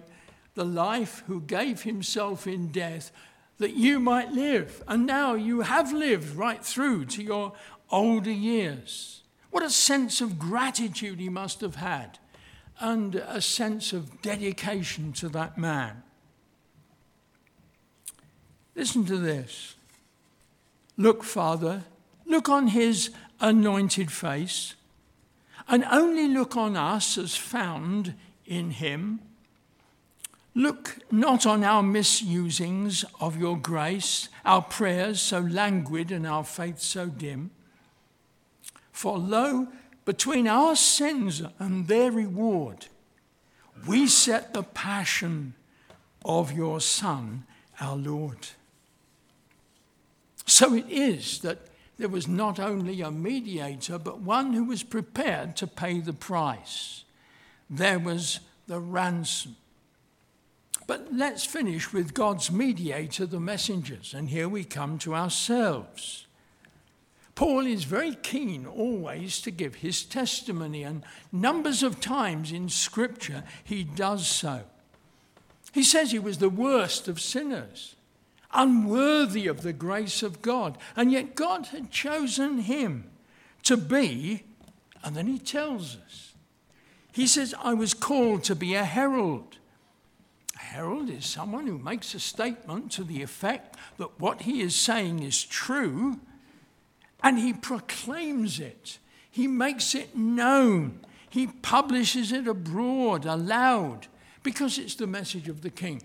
the 0.54 0.64
life 0.64 1.22
who 1.26 1.40
gave 1.40 1.82
himself 1.82 2.46
in 2.46 2.72
death 2.72 3.12
that 3.58 3.74
you 3.74 4.00
might 4.00 4.32
live. 4.32 4.82
And 4.88 5.06
now 5.06 5.34
you 5.34 5.60
have 5.60 5.92
lived 5.92 6.36
right 6.36 6.64
through 6.64 7.06
to 7.06 7.22
your 7.22 7.52
older 7.90 8.30
years. 8.30 9.22
What 9.50 9.62
a 9.62 9.70
sense 9.70 10.20
of 10.20 10.38
gratitude 10.38 11.20
he 11.20 11.28
must 11.28 11.60
have 11.60 11.76
had, 11.76 12.18
and 12.80 13.16
a 13.16 13.40
sense 13.40 13.92
of 13.92 14.20
dedication 14.22 15.12
to 15.14 15.28
that 15.30 15.58
man. 15.58 16.02
Listen 18.74 19.04
to 19.06 19.16
this. 19.16 19.74
Look, 20.96 21.24
Father, 21.24 21.84
look 22.26 22.48
on 22.48 22.68
his 22.68 23.10
anointed 23.40 24.12
face, 24.12 24.74
and 25.68 25.84
only 25.90 26.28
look 26.28 26.56
on 26.56 26.76
us 26.76 27.18
as 27.18 27.36
found 27.36 28.14
in 28.46 28.70
him 28.70 29.20
Look 30.58 30.98
not 31.12 31.46
on 31.46 31.62
our 31.62 31.84
misusings 31.84 33.04
of 33.20 33.36
your 33.36 33.56
grace, 33.56 34.28
our 34.44 34.60
prayers 34.60 35.20
so 35.20 35.38
languid 35.38 36.10
and 36.10 36.26
our 36.26 36.42
faith 36.42 36.80
so 36.80 37.06
dim. 37.06 37.52
For 38.90 39.18
lo, 39.18 39.68
between 40.04 40.48
our 40.48 40.74
sins 40.74 41.44
and 41.60 41.86
their 41.86 42.10
reward, 42.10 42.86
we 43.86 44.08
set 44.08 44.52
the 44.52 44.64
passion 44.64 45.54
of 46.24 46.50
your 46.50 46.80
Son, 46.80 47.44
our 47.80 47.94
Lord. 47.94 48.48
So 50.44 50.74
it 50.74 50.86
is 50.88 51.38
that 51.42 51.58
there 51.98 52.08
was 52.08 52.28
not 52.28 52.60
only 52.60 53.00
a 53.00 53.10
mediator, 53.10 53.98
but 53.98 54.20
one 54.20 54.52
who 54.52 54.64
was 54.64 54.82
prepared 54.82 55.56
to 55.56 55.66
pay 55.66 56.00
the 56.00 56.12
price. 56.12 57.04
There 57.68 57.98
was 57.98 58.40
the 58.66 58.80
ransom. 58.80 59.56
But 60.86 61.12
let's 61.12 61.44
finish 61.44 61.92
with 61.92 62.14
God's 62.14 62.50
mediator, 62.50 63.26
the 63.26 63.40
messengers. 63.40 64.14
And 64.14 64.30
here 64.30 64.48
we 64.48 64.64
come 64.64 64.98
to 65.00 65.14
ourselves. 65.14 66.26
Paul 67.34 67.66
is 67.66 67.84
very 67.84 68.14
keen 68.14 68.66
always 68.66 69.40
to 69.42 69.50
give 69.50 69.76
his 69.76 70.02
testimony, 70.02 70.82
and 70.82 71.04
numbers 71.30 71.82
of 71.82 72.00
times 72.00 72.50
in 72.52 72.68
Scripture 72.68 73.44
he 73.62 73.84
does 73.84 74.26
so. 74.26 74.62
He 75.72 75.82
says 75.82 76.10
he 76.10 76.18
was 76.18 76.38
the 76.38 76.48
worst 76.48 77.06
of 77.06 77.20
sinners, 77.20 77.94
unworthy 78.52 79.46
of 79.46 79.62
the 79.62 79.72
grace 79.72 80.22
of 80.22 80.42
God, 80.42 80.78
and 80.96 81.12
yet 81.12 81.34
God 81.34 81.66
had 81.66 81.90
chosen 81.90 82.60
him 82.60 83.04
to 83.64 83.76
be, 83.76 84.44
and 85.04 85.14
then 85.14 85.26
he 85.26 85.38
tells 85.38 85.96
us. 85.96 86.34
He 87.12 87.26
says, 87.26 87.54
I 87.62 87.74
was 87.74 87.94
called 87.94 88.44
to 88.44 88.54
be 88.54 88.74
a 88.74 88.84
herald 88.84 89.58
A 90.54 90.58
herald 90.58 91.08
is 91.10 91.24
someone 91.26 91.66
who 91.66 91.78
makes 91.78 92.14
a 92.14 92.20
statement 92.20 92.90
to 92.92 93.04
the 93.04 93.22
effect 93.22 93.76
that 93.96 94.20
what 94.20 94.42
he 94.42 94.60
is 94.60 94.74
saying 94.74 95.22
is 95.22 95.44
true 95.44 96.20
and 97.22 97.38
he 97.38 97.52
proclaims 97.52 98.60
it. 98.60 98.98
He 99.30 99.46
makes 99.46 99.94
it 99.94 100.16
known. 100.16 101.00
He 101.30 101.46
publishes 101.46 102.32
it 102.32 102.46
abroad, 102.46 103.26
aloud, 103.26 104.06
because 104.42 104.78
it's 104.78 104.94
the 104.94 105.06
message 105.06 105.48
of 105.48 105.62
the 105.62 105.70
king. 105.70 106.02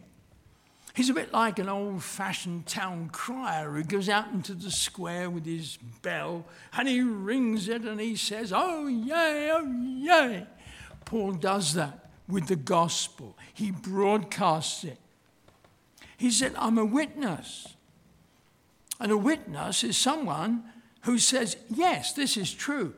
He's 0.93 1.09
a 1.09 1.13
bit 1.13 1.33
like 1.33 1.57
an 1.57 1.69
old 1.69 2.03
fashioned 2.03 2.67
town 2.67 3.09
crier 3.09 3.71
who 3.71 3.83
goes 3.83 4.09
out 4.09 4.31
into 4.31 4.53
the 4.53 4.69
square 4.69 5.27
with 5.27 5.45
his 5.45 5.77
bell 6.03 6.45
and 6.77 6.87
he 6.87 7.01
rings 7.01 7.67
it 7.67 7.81
and 7.81 7.99
he 7.99 8.15
says, 8.15 8.53
Oh, 8.55 8.87
yay, 8.87 9.49
oh, 9.51 9.65
yay. 9.65 10.45
Paul 11.05 11.33
does 11.33 11.73
that 11.73 12.11
with 12.27 12.47
the 12.47 12.55
gospel, 12.55 13.37
he 13.53 13.71
broadcasts 13.71 14.83
it. 14.83 14.97
He 16.17 16.31
said, 16.31 16.53
I'm 16.57 16.77
a 16.77 16.85
witness. 16.85 17.75
And 18.99 19.11
a 19.11 19.17
witness 19.17 19.83
is 19.83 19.97
someone 19.97 20.63
who 21.01 21.17
says, 21.17 21.57
Yes, 21.69 22.13
this 22.13 22.37
is 22.37 22.53
true, 22.53 22.93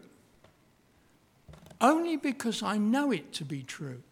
only 1.81 2.17
because 2.17 2.61
I 2.61 2.77
know 2.77 3.11
it 3.11 3.33
to 3.33 3.45
be 3.45 3.63
true. 3.63 4.03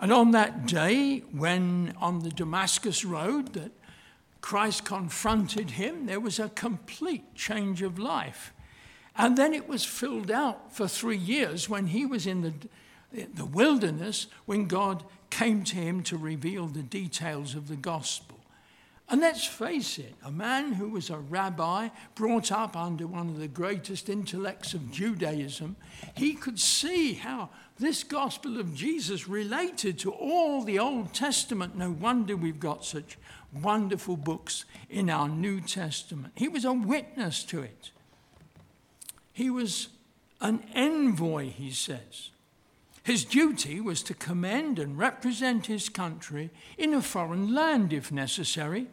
And 0.00 0.12
on 0.12 0.30
that 0.30 0.66
day, 0.66 1.20
when 1.32 1.94
on 2.00 2.20
the 2.20 2.30
Damascus 2.30 3.04
road 3.04 3.54
that 3.54 3.72
Christ 4.40 4.84
confronted 4.84 5.72
him, 5.72 6.06
there 6.06 6.20
was 6.20 6.38
a 6.38 6.48
complete 6.48 7.34
change 7.34 7.82
of 7.82 7.98
life. 7.98 8.52
And 9.16 9.36
then 9.36 9.52
it 9.52 9.68
was 9.68 9.84
filled 9.84 10.30
out 10.30 10.72
for 10.72 10.86
three 10.86 11.16
years 11.16 11.68
when 11.68 11.88
he 11.88 12.06
was 12.06 12.26
in 12.26 12.42
the, 12.42 13.26
the 13.34 13.44
wilderness, 13.44 14.28
when 14.46 14.66
God 14.66 15.02
came 15.30 15.64
to 15.64 15.76
him 15.76 16.02
to 16.04 16.16
reveal 16.16 16.68
the 16.68 16.82
details 16.82 17.56
of 17.56 17.66
the 17.66 17.76
gospel. 17.76 18.37
And 19.10 19.22
let's 19.22 19.46
face 19.46 19.98
it, 19.98 20.14
a 20.22 20.30
man 20.30 20.72
who 20.72 20.90
was 20.90 21.08
a 21.08 21.16
rabbi 21.16 21.88
brought 22.14 22.52
up 22.52 22.76
under 22.76 23.06
one 23.06 23.30
of 23.30 23.38
the 23.38 23.48
greatest 23.48 24.10
intellects 24.10 24.74
of 24.74 24.90
Judaism, 24.90 25.76
he 26.14 26.34
could 26.34 26.60
see 26.60 27.14
how 27.14 27.48
this 27.78 28.04
gospel 28.04 28.60
of 28.60 28.74
Jesus 28.74 29.26
related 29.26 29.98
to 30.00 30.12
all 30.12 30.62
the 30.62 30.78
Old 30.78 31.14
Testament. 31.14 31.74
No 31.74 31.90
wonder 31.90 32.36
we've 32.36 32.60
got 32.60 32.84
such 32.84 33.16
wonderful 33.62 34.16
books 34.18 34.66
in 34.90 35.08
our 35.08 35.28
New 35.28 35.62
Testament. 35.62 36.34
He 36.36 36.48
was 36.48 36.66
a 36.66 36.72
witness 36.74 37.44
to 37.44 37.62
it. 37.62 37.92
He 39.32 39.48
was 39.48 39.88
an 40.42 40.62
envoy, 40.74 41.48
he 41.48 41.70
says. 41.70 42.30
His 43.04 43.24
duty 43.24 43.80
was 43.80 44.02
to 44.02 44.12
commend 44.12 44.78
and 44.78 44.98
represent 44.98 45.64
his 45.64 45.88
country 45.88 46.50
in 46.76 46.92
a 46.92 47.00
foreign 47.00 47.54
land 47.54 47.94
if 47.94 48.12
necessary 48.12 48.86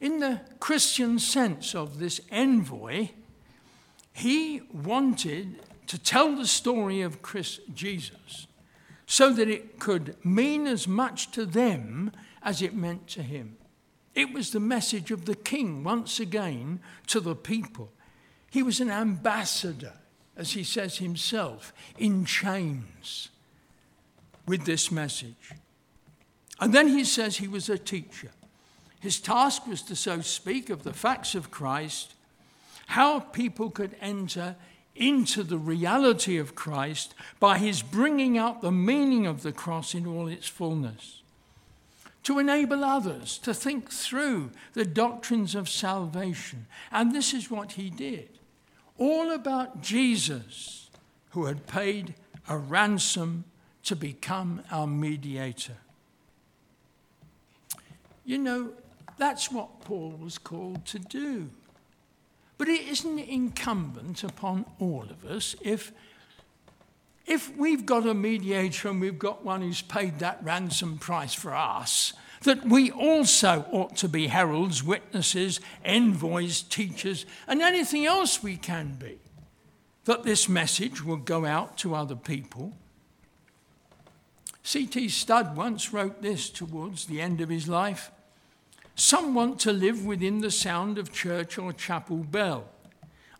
in 0.00 0.20
the 0.20 0.40
Christian 0.60 1.18
sense 1.18 1.74
of 1.74 1.98
this 1.98 2.20
envoy, 2.30 3.10
he 4.12 4.62
wanted 4.72 5.60
to 5.86 5.98
tell 5.98 6.36
the 6.36 6.46
story 6.46 7.00
of 7.00 7.22
Christ, 7.22 7.60
Jesus 7.74 8.46
so 9.10 9.32
that 9.32 9.48
it 9.48 9.78
could 9.78 10.14
mean 10.22 10.66
as 10.66 10.86
much 10.86 11.30
to 11.30 11.46
them 11.46 12.12
as 12.42 12.60
it 12.60 12.74
meant 12.74 13.08
to 13.08 13.22
him. 13.22 13.56
It 14.14 14.34
was 14.34 14.50
the 14.50 14.60
message 14.60 15.10
of 15.10 15.24
the 15.24 15.34
king 15.34 15.82
once 15.82 16.20
again 16.20 16.80
to 17.06 17.18
the 17.18 17.34
people. 17.34 17.90
He 18.50 18.62
was 18.62 18.80
an 18.80 18.90
ambassador, 18.90 19.94
as 20.36 20.52
he 20.52 20.62
says 20.62 20.98
himself, 20.98 21.72
in 21.96 22.26
chains 22.26 23.30
with 24.46 24.66
this 24.66 24.92
message. 24.92 25.52
And 26.60 26.74
then 26.74 26.88
he 26.88 27.04
says 27.04 27.38
he 27.38 27.48
was 27.48 27.70
a 27.70 27.78
teacher. 27.78 28.30
His 29.00 29.20
task 29.20 29.66
was 29.66 29.82
to 29.82 29.96
so 29.96 30.20
speak 30.20 30.70
of 30.70 30.82
the 30.82 30.92
facts 30.92 31.34
of 31.34 31.50
Christ, 31.50 32.14
how 32.86 33.20
people 33.20 33.70
could 33.70 33.94
enter 34.00 34.56
into 34.96 35.44
the 35.44 35.58
reality 35.58 36.36
of 36.36 36.54
Christ 36.54 37.14
by 37.38 37.58
his 37.58 37.82
bringing 37.82 38.36
out 38.36 38.60
the 38.60 38.72
meaning 38.72 39.26
of 39.26 39.42
the 39.42 39.52
cross 39.52 39.94
in 39.94 40.06
all 40.06 40.26
its 40.26 40.48
fullness. 40.48 41.22
To 42.24 42.38
enable 42.38 42.84
others 42.84 43.38
to 43.38 43.54
think 43.54 43.90
through 43.90 44.50
the 44.74 44.84
doctrines 44.84 45.54
of 45.54 45.68
salvation. 45.68 46.66
And 46.90 47.14
this 47.14 47.32
is 47.32 47.50
what 47.50 47.72
he 47.72 47.88
did. 47.88 48.28
All 48.98 49.30
about 49.30 49.80
Jesus, 49.80 50.90
who 51.30 51.44
had 51.44 51.66
paid 51.66 52.14
a 52.48 52.58
ransom 52.58 53.44
to 53.84 53.94
become 53.94 54.62
our 54.70 54.86
mediator. 54.86 55.76
You 58.24 58.38
know, 58.38 58.72
that's 59.18 59.50
what 59.50 59.80
Paul 59.80 60.14
was 60.20 60.38
called 60.38 60.86
to 60.86 60.98
do. 60.98 61.50
But 62.56 62.68
it 62.68 62.88
isn't 62.88 63.18
incumbent 63.18 64.24
upon 64.24 64.64
all 64.80 65.06
of 65.08 65.24
us 65.24 65.54
if, 65.62 65.92
if 67.26 67.56
we've 67.56 67.86
got 67.86 68.06
a 68.06 68.14
mediator 68.14 68.88
and 68.88 69.00
we've 69.00 69.18
got 69.18 69.44
one 69.44 69.62
who's 69.62 69.82
paid 69.82 70.18
that 70.18 70.42
ransom 70.42 70.98
price 70.98 71.34
for 71.34 71.54
us, 71.54 72.12
that 72.42 72.64
we 72.64 72.90
also 72.90 73.64
ought 73.70 73.96
to 73.96 74.08
be 74.08 74.28
heralds, 74.28 74.82
witnesses, 74.82 75.60
envoys, 75.84 76.62
teachers, 76.62 77.26
and 77.46 77.60
anything 77.62 78.06
else 78.06 78.42
we 78.42 78.56
can 78.56 78.96
be, 78.98 79.18
that 80.04 80.24
this 80.24 80.48
message 80.48 81.04
will 81.04 81.16
go 81.16 81.44
out 81.44 81.76
to 81.78 81.94
other 81.94 82.16
people. 82.16 82.72
C.T. 84.62 85.08
Studd 85.08 85.56
once 85.56 85.92
wrote 85.92 86.22
this 86.22 86.50
towards 86.50 87.06
the 87.06 87.20
end 87.20 87.40
of 87.40 87.48
his 87.48 87.68
life. 87.68 88.10
Some 88.98 89.32
want 89.32 89.60
to 89.60 89.72
live 89.72 90.04
within 90.04 90.40
the 90.40 90.50
sound 90.50 90.98
of 90.98 91.12
church 91.12 91.56
or 91.56 91.72
chapel 91.72 92.16
bell. 92.16 92.64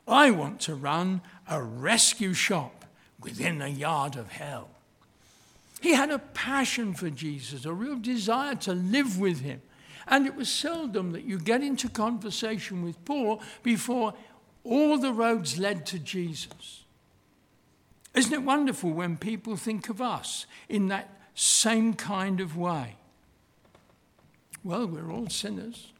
I 0.06 0.30
want 0.30 0.60
to 0.62 0.76
run 0.76 1.20
a 1.50 1.60
rescue 1.60 2.32
shop 2.32 2.84
within 3.20 3.60
a 3.60 3.66
yard 3.66 4.14
of 4.14 4.30
hell. 4.30 4.68
He 5.80 5.94
had 5.94 6.12
a 6.12 6.20
passion 6.20 6.94
for 6.94 7.10
Jesus, 7.10 7.64
a 7.64 7.72
real 7.72 7.96
desire 7.96 8.54
to 8.54 8.72
live 8.72 9.18
with 9.18 9.40
him. 9.40 9.60
And 10.06 10.26
it 10.26 10.36
was 10.36 10.48
seldom 10.48 11.10
that 11.10 11.24
you 11.24 11.40
get 11.40 11.60
into 11.60 11.88
conversation 11.88 12.84
with 12.84 13.04
Paul 13.04 13.42
before 13.64 14.14
all 14.62 14.96
the 14.96 15.12
roads 15.12 15.58
led 15.58 15.86
to 15.86 15.98
Jesus. 15.98 16.84
Isn't 18.14 18.32
it 18.32 18.44
wonderful 18.44 18.92
when 18.92 19.16
people 19.16 19.56
think 19.56 19.88
of 19.88 20.00
us 20.00 20.46
in 20.68 20.86
that 20.86 21.10
same 21.34 21.94
kind 21.94 22.38
of 22.40 22.56
way? 22.56 22.94
Well, 24.64 24.86
we're 24.86 25.10
all 25.10 25.28
sinners. 25.28 25.92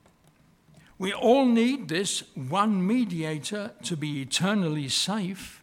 We 0.99 1.13
all 1.13 1.47
need 1.47 1.89
this 1.89 2.25
one 2.35 2.85
mediator 2.85 3.73
to 3.85 3.97
be 3.97 4.21
eternally 4.21 4.89
safe. 4.89 5.63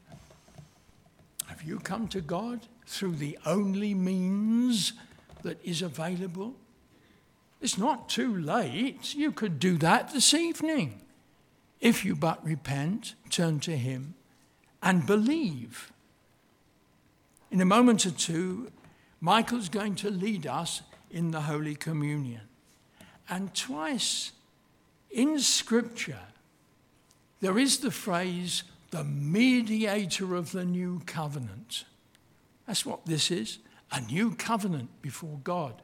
Have 1.48 1.64
you 1.64 1.80
come 1.80 2.08
to 2.10 2.22
God 2.22 2.62
through 2.88 3.16
the 3.16 3.38
only 3.46 3.93
means 3.93 4.93
that 5.43 5.60
is 5.64 5.82
available? 5.82 6.56
It's 7.62 7.78
not 7.78 8.08
too 8.08 8.38
late. 8.38 9.14
You 9.14 9.32
could 9.32 9.60
do 9.60 9.78
that 9.78 10.14
this 10.14 10.34
evening. 10.34 11.02
If 11.82 12.06
you 12.06 12.16
but 12.16 12.43
repent, 12.46 13.16
turn 13.30 13.60
to 13.62 13.76
Him, 13.76 14.16
and 14.82 15.06
believe. 15.06 15.91
In 17.52 17.60
a 17.60 17.66
moment 17.66 18.06
or 18.06 18.12
two, 18.12 18.72
Michael's 19.20 19.70
going 19.70 19.96
to 19.96 20.10
lead 20.10 20.48
us 20.48 20.82
in 21.12 21.32
the 21.32 21.41
Holy 21.41 21.76
Communion. 21.76 22.41
And 23.30 23.53
twice 23.53 24.32
in 25.09 25.39
Scripture, 25.39 26.19
there 27.41 27.57
is 27.57 27.80
the 27.80 27.91
phrase, 27.91 28.63
the 28.91 29.03
mediator 29.03 30.36
of 30.36 30.51
the 30.51 30.65
new 30.65 31.01
covenant. 31.05 31.86
That's 32.67 32.86
what 32.86 33.05
this 33.05 33.32
is 33.32 33.59
a 33.91 34.01
new 34.01 34.34
covenant 34.36 34.89
before 35.01 35.39
God, 35.43 35.82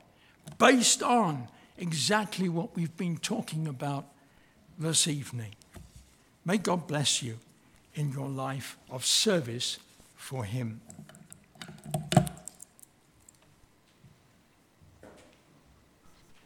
based 0.57 1.03
on 1.03 1.47
exactly 1.77 2.49
what 2.49 2.75
we've 2.75 2.95
been 2.97 3.17
talking 3.17 3.67
about 3.67 4.05
this 4.77 5.07
evening. 5.07 5.55
May 6.43 6.57
God 6.57 6.87
bless 6.87 7.21
you 7.21 7.37
in 7.93 8.11
your 8.11 8.27
life 8.27 8.77
of 8.89 9.05
service 9.05 9.77
for 10.15 10.43
Him. 10.43 10.81